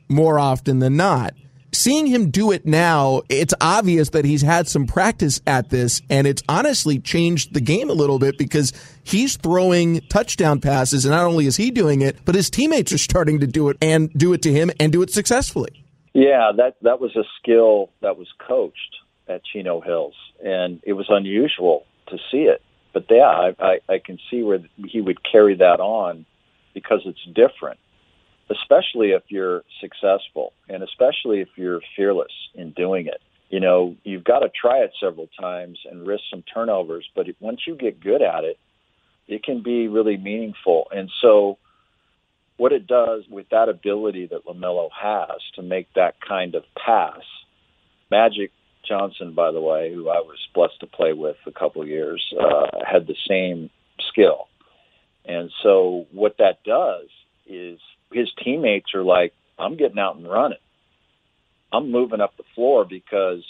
more 0.09 0.39
often 0.39 0.79
than 0.79 0.97
not. 0.97 1.35
Seeing 1.73 2.07
him 2.07 2.31
do 2.31 2.51
it 2.51 2.67
now, 2.67 3.23
it's 3.29 3.55
obvious 3.61 4.11
that 4.11 4.25
he's 4.25 4.43
had 4.43 4.67
some 4.67 4.87
practice 4.87 5.41
at 5.47 5.71
this, 5.71 6.03
and 6.11 6.27
it's 6.27 6.43
honestly 6.49 6.99
changed 6.99 7.55
the 7.55 7.61
game 7.61 7.89
a 7.89 7.93
little 7.93 8.19
bit 8.19 8.37
because 8.37 8.73
he's 9.05 9.37
throwing 9.37 10.01
touchdown 10.09 10.61
passes, 10.61 11.05
and 11.05 11.15
not 11.15 11.27
only 11.27 11.47
is 11.47 11.57
he 11.57 11.71
doing 11.71 12.01
it, 12.01 12.17
but 12.25 12.35
his 12.35 12.51
teammates 12.51 12.93
are 12.93 12.99
starting 12.99 13.39
to 13.39 13.47
do 13.47 13.69
it 13.69 13.77
and 13.81 14.13
do 14.15 14.33
it 14.33 14.43
to 14.43 14.53
him 14.53 14.71
and 14.81 14.93
do 14.93 15.01
it 15.03 15.11
successfully. 15.11 15.85
Yeah, 16.13 16.51
that 16.57 16.77
that 16.83 17.01
was 17.01 17.15
a 17.15 17.23
skill 17.39 17.91
that 18.01 18.17
was 18.19 18.27
coached. 18.47 18.97
at 19.29 19.45
Chino 19.45 19.81
Hills, 19.81 20.15
and 20.45 20.81
it 20.83 20.95
was 20.95 21.07
unusual 21.09 21.87
to 22.09 22.19
see 22.31 22.43
it. 22.43 22.63
But 22.93 23.05
yeah, 23.09 23.29
I, 23.29 23.55
I, 23.61 23.79
I 23.89 23.99
can 24.05 24.19
see 24.29 24.43
where 24.43 24.59
he 24.89 25.01
would 25.01 25.23
carry 25.23 25.55
that 25.55 25.79
on 25.79 26.27
because 26.75 27.03
it's 27.05 27.25
different, 27.33 27.79
especially 28.51 29.11
if 29.11 29.23
you're 29.29 29.63
successful 29.81 30.53
and 30.69 30.83
especially 30.83 31.41
if 31.41 31.49
you're 31.57 31.81
fearless 31.97 32.33
in 32.55 32.73
doing 32.73 33.07
it. 33.07 33.21
You 33.49 33.61
know, 33.61 33.97
you've 34.05 34.25
got 34.25 34.41
to 34.41 34.49
try 34.49 34.79
it 34.79 34.93
several 35.01 35.29
times 35.39 35.79
and 35.91 36.07
risk 36.07 36.25
some 36.31 36.43
turnovers, 36.43 37.09
but 37.15 37.27
once 37.41 37.61
you 37.67 37.75
get 37.75 38.01
good 38.01 38.23
at 38.23 38.45
it, 38.45 38.59
it 39.27 39.43
can 39.43 39.63
be 39.63 39.89
really 39.89 40.17
meaningful. 40.17 40.89
And 40.93 41.11
so, 41.21 41.59
what 42.57 42.73
it 42.73 42.87
does 42.87 43.25
with 43.29 43.49
that 43.51 43.69
ability 43.69 44.27
that 44.27 44.45
LaMelo 44.45 44.91
has 45.01 45.41
to 45.55 45.63
make 45.63 45.93
that 45.95 46.17
kind 46.21 46.55
of 46.55 46.65
pass, 46.77 47.23
Magic 48.11 48.53
Johnson, 48.87 49.33
by 49.33 49.51
the 49.51 49.61
way, 49.61 49.93
who 49.95 50.09
I 50.11 50.21
was 50.21 50.39
blessed 50.55 50.81
to 50.81 50.87
play 50.87 51.13
with 51.13 51.37
a 51.47 51.53
couple 51.53 51.81
of 51.81 51.89
years, 51.89 52.23
uh, 52.39 52.67
had 52.87 53.07
the 53.07 53.17
same 53.27 53.71
skill. 54.09 54.49
And 55.25 55.51
so 55.63 56.07
what 56.13 56.37
that 56.39 56.63
does 56.65 57.09
is 57.47 57.79
his 58.13 58.29
teammates 58.43 58.95
are 58.95 59.03
like, 59.03 59.33
I'm 59.59 59.77
getting 59.77 59.99
out 59.99 60.17
and 60.17 60.29
running. 60.29 60.59
I'm 61.73 61.91
moving 61.91 62.21
up 62.21 62.37
the 62.37 62.45
floor 62.55 62.85
because 62.85 63.45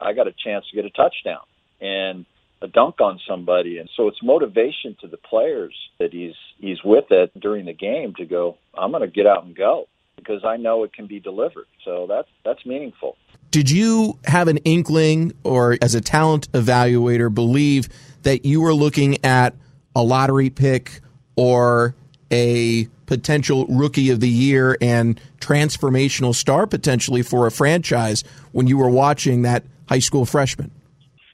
I 0.00 0.12
got 0.14 0.26
a 0.26 0.32
chance 0.32 0.64
to 0.70 0.76
get 0.76 0.84
a 0.84 0.90
touchdown 0.90 1.42
and 1.80 2.26
a 2.60 2.68
dunk 2.68 3.00
on 3.00 3.20
somebody. 3.28 3.78
And 3.78 3.88
so 3.96 4.08
it's 4.08 4.22
motivation 4.22 4.96
to 5.00 5.08
the 5.08 5.16
players 5.16 5.74
that 5.98 6.12
he's 6.12 6.34
he's 6.58 6.82
with 6.84 7.06
it 7.10 7.38
during 7.38 7.66
the 7.66 7.72
game 7.72 8.14
to 8.16 8.24
go, 8.24 8.56
I'm 8.74 8.90
going 8.90 9.02
to 9.02 9.08
get 9.08 9.26
out 9.26 9.44
and 9.44 9.54
go 9.54 9.88
because 10.16 10.44
I 10.44 10.56
know 10.56 10.84
it 10.84 10.92
can 10.92 11.06
be 11.06 11.20
delivered. 11.20 11.66
So 11.84 12.06
that's 12.08 12.28
that's 12.44 12.64
meaningful. 12.64 13.16
Did 13.50 13.70
you 13.70 14.18
have 14.24 14.48
an 14.48 14.58
inkling 14.58 15.32
or 15.44 15.76
as 15.82 15.94
a 15.94 16.00
talent 16.00 16.50
evaluator 16.52 17.32
believe 17.32 17.88
that 18.22 18.44
you 18.44 18.60
were 18.60 18.74
looking 18.74 19.24
at 19.24 19.54
a 19.94 20.02
lottery 20.02 20.48
pick 20.48 21.00
or 21.36 21.94
a 22.32 22.88
potential 23.06 23.66
rookie 23.66 24.10
of 24.10 24.20
the 24.20 24.28
year 24.28 24.76
and 24.80 25.20
transformational 25.38 26.34
star 26.34 26.66
potentially 26.66 27.22
for 27.22 27.46
a 27.46 27.50
franchise 27.50 28.24
when 28.52 28.66
you 28.66 28.78
were 28.78 28.88
watching 28.88 29.42
that 29.42 29.64
high 29.88 29.98
school 29.98 30.24
freshman? 30.24 30.70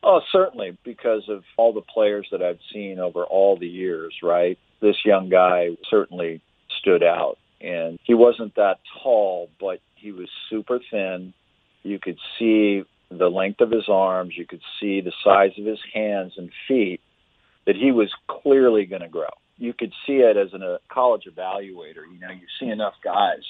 Oh, 0.03 0.21
certainly, 0.33 0.77
because 0.85 1.29
of 1.29 1.45
all 1.57 1.73
the 1.73 1.81
players 1.83 2.29
that 2.33 2.43
I've 2.43 2.61
seen 2.73 2.99
over 2.99 3.25
all 3.25 3.57
the 3.57 3.69
years, 3.69 4.15
right? 4.23 4.59
This 4.81 4.97
young 5.05 5.29
guy 5.29 5.77
certainly 5.89 6.41
stood 6.81 7.03
out. 7.03 7.39
And 7.61 7.99
he 8.05 8.15
wasn't 8.15 8.55
that 8.55 8.79
tall, 9.03 9.51
but 9.61 9.81
he 9.97 10.13
was 10.13 10.29
super 10.49 10.81
thin. 10.91 11.33
You 11.83 11.99
could 11.99 12.19
see 12.39 12.85
the 13.11 13.29
length 13.29 13.61
of 13.61 13.71
his 13.71 13.89
arms. 13.89 14.37
You 14.37 14.47
could 14.47 14.63
see 14.81 15.01
the 15.01 15.13
size 15.25 15.53
of 15.59 15.65
his 15.65 15.81
hands 15.93 16.35
and 16.37 16.51
feet 16.67 17.01
that 17.67 17.77
he 17.77 17.93
was 17.93 18.13
clearly 18.29 18.87
going 18.87 19.03
to 19.03 19.09
grow 19.09 19.29
you 19.59 19.73
could 19.73 19.93
see 20.07 20.19
it 20.19 20.37
as 20.37 20.53
an, 20.53 20.63
a 20.63 20.79
college 20.89 21.25
evaluator. 21.25 22.03
You 22.11 22.21
know, 22.21 22.31
you 22.31 22.47
see 22.61 22.69
enough 22.69 22.95
guys, 23.03 23.43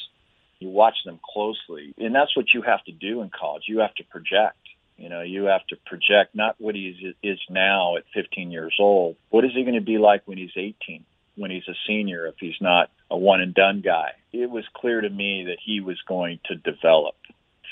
you 0.59 0.69
watch 0.69 0.97
them 1.05 1.21
closely, 1.33 1.95
and 1.99 2.15
that's 2.15 2.37
what 2.37 2.47
you 2.53 2.63
have 2.63 2.83
to 2.85 2.93
do 2.93 3.23
in 3.23 3.31
college. 3.31 3.65
You 3.69 3.81
have 3.81 3.95
to 3.97 4.05
project. 4.05 4.57
You 4.97 5.09
know, 5.09 5.23
you 5.23 5.45
have 5.45 5.65
to 5.69 5.77
project 5.87 6.35
not 6.35 6.57
what 6.59 6.75
he 6.75 7.15
is 7.23 7.41
now 7.49 7.97
at 7.97 8.05
15 8.15 8.51
years 8.51 8.75
old. 8.81 9.17
What 9.31 9.45
is 9.45 9.53
he 9.55 9.63
going 9.63 9.77
to 9.77 9.81
be 9.81 9.99
like 9.99 10.23
when 10.27 10.39
he's 10.39 10.57
18? 10.57 11.05
When 11.37 11.53
he's 11.53 11.69
a 11.69 11.75
senior, 11.87 12.27
if 12.27 12.35
he's 12.41 12.61
not 12.61 12.91
a 13.09 13.17
one 13.17 13.41
and 13.41 13.55
done 13.55 13.81
guy, 13.81 14.11
it 14.33 14.51
was 14.51 14.65
clear 14.75 15.01
to 15.01 15.09
me 15.09 15.45
that 15.45 15.59
he 15.65 15.81
was 15.81 16.01
going 16.09 16.41
to 16.47 16.57
develop 16.57 17.15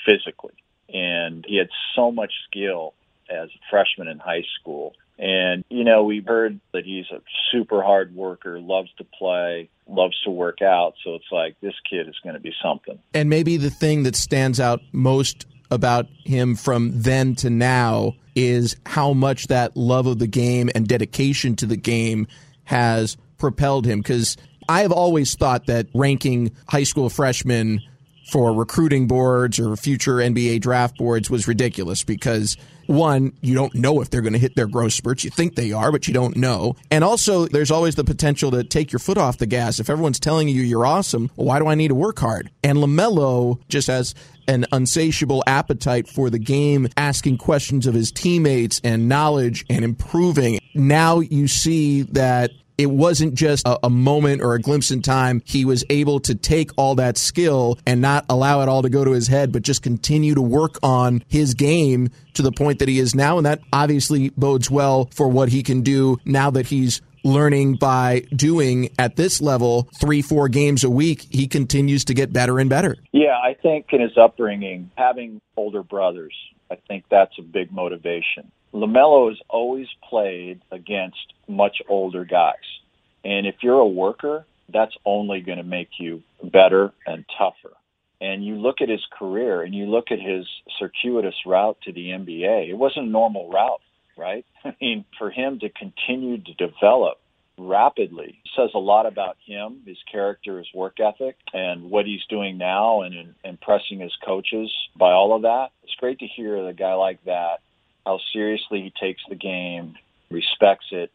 physically, 0.05 0.53
and 0.87 1.43
he 1.45 1.57
had 1.57 1.67
so 1.95 2.11
much 2.11 2.31
skill 2.49 2.93
as 3.29 3.49
a 3.49 3.59
freshman 3.69 4.07
in 4.07 4.19
high 4.19 4.45
school 4.57 4.93
and, 5.19 5.63
you 5.69 5.83
know, 5.83 6.03
we've 6.03 6.25
heard 6.25 6.59
that 6.73 6.85
he's 6.85 7.05
a 7.11 7.21
super 7.51 7.81
hard 7.81 8.15
worker, 8.15 8.59
loves 8.59 8.89
to 8.97 9.03
play, 9.03 9.69
loves 9.87 10.15
to 10.23 10.29
work 10.29 10.61
out. 10.61 10.93
So 11.03 11.15
it's 11.15 11.31
like, 11.31 11.55
this 11.61 11.73
kid 11.89 12.07
is 12.07 12.15
going 12.23 12.35
to 12.35 12.39
be 12.39 12.53
something. 12.61 12.99
And 13.13 13.29
maybe 13.29 13.57
the 13.57 13.71
thing 13.71 14.03
that 14.03 14.15
stands 14.15 14.59
out 14.59 14.81
most 14.91 15.45
about 15.71 16.05
him 16.23 16.55
from 16.55 17.01
then 17.01 17.35
to 17.35 17.49
now 17.49 18.13
is 18.35 18.75
how 18.85 19.13
much 19.13 19.47
that 19.47 19.75
love 19.75 20.05
of 20.05 20.19
the 20.19 20.27
game 20.27 20.69
and 20.75 20.87
dedication 20.87 21.55
to 21.57 21.65
the 21.65 21.77
game 21.77 22.27
has 22.65 23.17
propelled 23.37 23.85
him. 23.85 23.99
Because 23.99 24.37
I 24.69 24.81
have 24.81 24.91
always 24.91 25.35
thought 25.35 25.65
that 25.65 25.87
ranking 25.95 26.51
high 26.69 26.83
school 26.83 27.09
freshmen 27.09 27.81
for 28.29 28.53
recruiting 28.53 29.07
boards 29.07 29.59
or 29.59 29.75
future 29.75 30.15
NBA 30.15 30.61
draft 30.61 30.97
boards 30.97 31.29
was 31.29 31.47
ridiculous 31.47 32.03
because 32.03 32.57
one, 32.87 33.33
you 33.41 33.53
don't 33.53 33.75
know 33.75 34.01
if 34.01 34.09
they're 34.09 34.21
going 34.21 34.33
to 34.33 34.39
hit 34.39 34.55
their 34.55 34.67
growth 34.67 34.93
spurts. 34.93 35.23
You 35.23 35.29
think 35.29 35.55
they 35.55 35.71
are, 35.71 35.91
but 35.91 36.07
you 36.07 36.13
don't 36.13 36.37
know. 36.37 36.75
And 36.89 37.03
also, 37.03 37.45
there's 37.45 37.71
always 37.71 37.95
the 37.95 38.03
potential 38.03 38.51
to 38.51 38.63
take 38.63 38.91
your 38.91 38.99
foot 38.99 39.17
off 39.17 39.37
the 39.37 39.45
gas. 39.45 39.79
If 39.79 39.89
everyone's 39.89 40.19
telling 40.19 40.47
you 40.47 40.61
you're 40.61 40.85
awesome, 40.85 41.29
well, 41.35 41.47
why 41.47 41.59
do 41.59 41.67
I 41.67 41.75
need 41.75 41.89
to 41.89 41.95
work 41.95 42.19
hard? 42.19 42.49
And 42.63 42.77
LaMelo 42.77 43.59
just 43.67 43.87
has 43.87 44.15
an 44.47 44.65
unsatiable 44.71 45.43
appetite 45.45 46.07
for 46.07 46.29
the 46.29 46.39
game, 46.39 46.87
asking 46.95 47.37
questions 47.37 47.85
of 47.85 47.93
his 47.93 48.11
teammates 48.11 48.79
and 48.83 49.09
knowledge 49.09 49.65
and 49.69 49.83
improving. 49.83 50.59
Now 50.73 51.19
you 51.19 51.47
see 51.47 52.03
that 52.03 52.51
it 52.77 52.91
wasn't 52.91 53.33
just 53.33 53.67
a, 53.67 53.85
a, 53.85 53.89
moment 53.89 54.41
or 54.41 54.53
a 54.53 54.61
glimpse 54.61 54.91
in 54.91 55.01
time. 55.01 55.41
He 55.45 55.65
was 55.65 55.83
able 55.89 56.19
to 56.21 56.35
take 56.35 56.71
all 56.77 56.95
that 56.95 57.17
skill 57.17 57.79
and 57.85 58.01
not 58.01 58.25
allow 58.29 58.61
it 58.61 58.69
all 58.69 58.83
to 58.83 58.89
go 58.89 59.03
to 59.03 59.11
his 59.11 59.27
head, 59.27 59.51
but 59.51 59.63
just 59.63 59.81
continue 59.81 60.35
to 60.35 60.41
work 60.41 60.77
on 60.83 61.23
his 61.27 61.55
game 61.55 62.09
to 62.35 62.41
the 62.41 62.51
point 62.51 62.79
that 62.79 62.87
he 62.87 62.99
is 62.99 63.15
now. 63.15 63.37
And 63.37 63.45
that 63.45 63.61
obviously 63.73 64.29
bodes 64.29 64.69
well 64.69 65.09
for 65.13 65.27
what 65.27 65.49
he 65.49 65.63
can 65.63 65.81
do 65.81 66.17
now 66.23 66.51
that 66.51 66.67
he's 66.67 67.01
learning 67.23 67.75
by 67.75 68.21
doing 68.35 68.89
at 68.97 69.15
this 69.15 69.41
level 69.41 69.89
three, 69.99 70.21
four 70.21 70.47
games 70.47 70.83
a 70.83 70.89
week. 70.89 71.25
He 71.29 71.47
continues 71.47 72.05
to 72.05 72.13
get 72.13 72.31
better 72.31 72.59
and 72.59 72.69
better. 72.69 72.95
Yeah, 73.11 73.37
I 73.43 73.55
think 73.55 73.87
in 73.91 74.01
his 74.01 74.17
upbringing, 74.17 74.91
having 74.95 75.41
older 75.55 75.83
brothers, 75.83 76.33
I 76.71 76.75
think 76.87 77.05
that's 77.09 77.37
a 77.39 77.41
big 77.41 77.71
motivation. 77.71 78.51
LaMelo 78.73 79.29
has 79.29 79.39
always 79.49 79.87
played 80.07 80.61
against 80.71 81.33
much 81.47 81.77
older 81.87 82.25
guys. 82.25 82.55
And 83.23 83.45
if 83.45 83.55
you're 83.61 83.79
a 83.79 83.87
worker, 83.87 84.45
that's 84.71 84.95
only 85.05 85.41
going 85.41 85.57
to 85.57 85.63
make 85.63 85.89
you 85.99 86.23
better 86.43 86.91
and 87.05 87.25
tougher. 87.37 87.75
And 88.19 88.45
you 88.45 88.55
look 88.55 88.81
at 88.81 88.89
his 88.89 89.05
career 89.17 89.61
and 89.61 89.75
you 89.75 89.85
look 89.85 90.05
at 90.11 90.19
his 90.19 90.45
circuitous 90.79 91.35
route 91.45 91.77
to 91.83 91.93
the 91.93 92.07
NBA, 92.09 92.69
it 92.69 92.73
wasn't 92.73 93.07
a 93.07 93.09
normal 93.09 93.49
route, 93.49 93.81
right? 94.17 94.45
I 94.65 94.75
mean, 94.81 95.05
for 95.17 95.29
him 95.29 95.59
to 95.59 95.69
continue 95.69 96.37
to 96.37 96.53
develop 96.53 97.19
rapidly 97.59 98.39
says 98.55 98.69
a 98.75 98.79
lot 98.79 99.07
about 99.07 99.35
him, 99.43 99.81
his 99.85 99.97
character, 100.11 100.59
his 100.59 100.67
work 100.75 100.99
ethic, 100.99 101.35
and 101.53 101.89
what 101.89 102.05
he's 102.05 102.23
doing 102.29 102.57
now 102.57 103.01
and, 103.01 103.15
and 103.15 103.33
impressing 103.43 103.99
his 103.99 104.15
coaches 104.23 104.71
by 104.95 105.11
all 105.11 105.35
of 105.35 105.41
that. 105.41 105.69
It's 105.83 105.95
great 105.95 106.19
to 106.19 106.27
hear 106.27 106.67
a 106.67 106.73
guy 106.73 106.93
like 106.93 107.23
that 107.25 107.61
how 108.07 108.19
seriously 108.31 108.81
he 108.81 109.05
takes 109.05 109.21
the 109.27 109.35
game, 109.35 109.95
respects 110.31 110.85
it, 110.91 111.11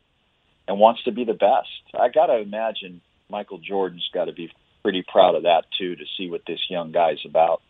and 0.68 0.78
wants 0.78 1.02
to 1.04 1.12
be 1.12 1.24
the 1.24 1.34
best. 1.34 1.68
I 1.94 2.08
got 2.08 2.26
to 2.26 2.38
imagine 2.38 3.00
Michael 3.28 3.58
Jordan's 3.58 4.08
got 4.12 4.26
to 4.26 4.32
be 4.32 4.50
pretty 4.82 5.04
proud 5.06 5.34
of 5.34 5.44
that 5.44 5.64
too 5.78 5.96
to 5.96 6.04
see 6.16 6.28
what 6.28 6.42
this 6.46 6.60
young 6.68 6.92
guy's 6.92 7.24
about. 7.24 7.62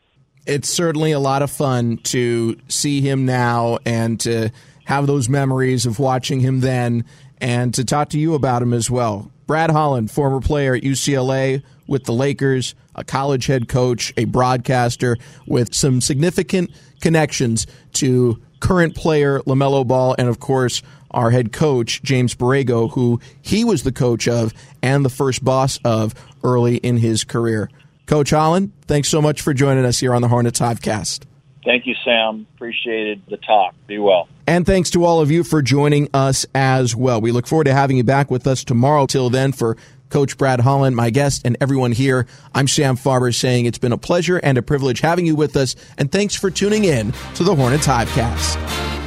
It's 0.46 0.68
certainly 0.68 1.12
a 1.12 1.20
lot 1.20 1.42
of 1.42 1.50
fun 1.50 1.98
to 1.98 2.58
see 2.68 3.00
him 3.00 3.26
now 3.26 3.78
and 3.86 4.18
to 4.20 4.50
have 4.84 5.06
those 5.06 5.28
memories 5.28 5.86
of 5.86 5.98
watching 5.98 6.40
him 6.40 6.60
then 6.60 7.04
and 7.40 7.72
to 7.74 7.84
talk 7.84 8.08
to 8.10 8.18
you 8.18 8.34
about 8.34 8.62
him 8.62 8.72
as 8.72 8.90
well. 8.90 9.30
Brad 9.46 9.70
Holland, 9.70 10.10
former 10.10 10.40
player 10.40 10.74
at 10.74 10.82
UCLA 10.82 11.62
with 11.86 12.04
the 12.04 12.12
Lakers, 12.12 12.74
a 12.94 13.04
college 13.04 13.46
head 13.46 13.68
coach, 13.68 14.12
a 14.16 14.24
broadcaster 14.24 15.16
with 15.46 15.74
some 15.74 16.00
significant 16.00 16.70
connections 17.00 17.66
to 17.94 18.40
current 18.60 18.94
player 18.94 19.40
LaMelo 19.40 19.86
Ball, 19.86 20.14
and 20.18 20.28
of 20.28 20.40
course, 20.40 20.82
our 21.12 21.30
head 21.30 21.52
coach, 21.52 22.02
James 22.02 22.34
Borrego, 22.34 22.90
who 22.92 23.20
he 23.40 23.64
was 23.64 23.82
the 23.82 23.92
coach 23.92 24.28
of 24.28 24.52
and 24.82 25.04
the 25.04 25.10
first 25.10 25.44
boss 25.44 25.78
of 25.84 26.14
early 26.44 26.76
in 26.76 26.96
his 26.98 27.24
career. 27.24 27.70
Coach 28.06 28.30
Holland, 28.30 28.72
thanks 28.82 29.08
so 29.08 29.22
much 29.22 29.40
for 29.40 29.54
joining 29.54 29.84
us 29.84 30.00
here 30.00 30.14
on 30.14 30.22
the 30.22 30.28
Hornets 30.28 30.60
Hivecast. 30.60 31.24
Thank 31.64 31.86
you, 31.86 31.94
Sam. 32.04 32.46
Appreciated 32.56 33.22
the 33.28 33.36
talk. 33.36 33.74
Be 33.86 33.98
well. 33.98 34.28
And 34.46 34.66
thanks 34.66 34.90
to 34.90 35.04
all 35.04 35.20
of 35.20 35.30
you 35.30 35.44
for 35.44 35.62
joining 35.62 36.08
us 36.12 36.44
as 36.54 36.96
well. 36.96 37.20
We 37.20 37.30
look 37.30 37.46
forward 37.46 37.64
to 37.64 37.72
having 37.72 37.96
you 37.96 38.04
back 38.04 38.30
with 38.30 38.46
us 38.46 38.64
tomorrow. 38.64 39.06
Till 39.06 39.30
then, 39.30 39.52
for 39.52 39.76
Coach 40.10 40.36
Brad 40.36 40.60
Holland, 40.60 40.96
my 40.96 41.10
guest, 41.10 41.42
and 41.44 41.56
everyone 41.60 41.92
here, 41.92 42.26
I'm 42.54 42.68
Sam 42.68 42.96
Farber 42.96 43.34
saying 43.34 43.66
it's 43.66 43.78
been 43.78 43.92
a 43.92 43.98
pleasure 43.98 44.38
and 44.38 44.58
a 44.58 44.62
privilege 44.62 45.00
having 45.00 45.24
you 45.24 45.36
with 45.36 45.56
us, 45.56 45.76
and 45.96 46.10
thanks 46.10 46.34
for 46.34 46.50
tuning 46.50 46.84
in 46.84 47.12
to 47.36 47.44
the 47.44 47.54
Hornets 47.54 47.86
Hivecast. 47.86 49.01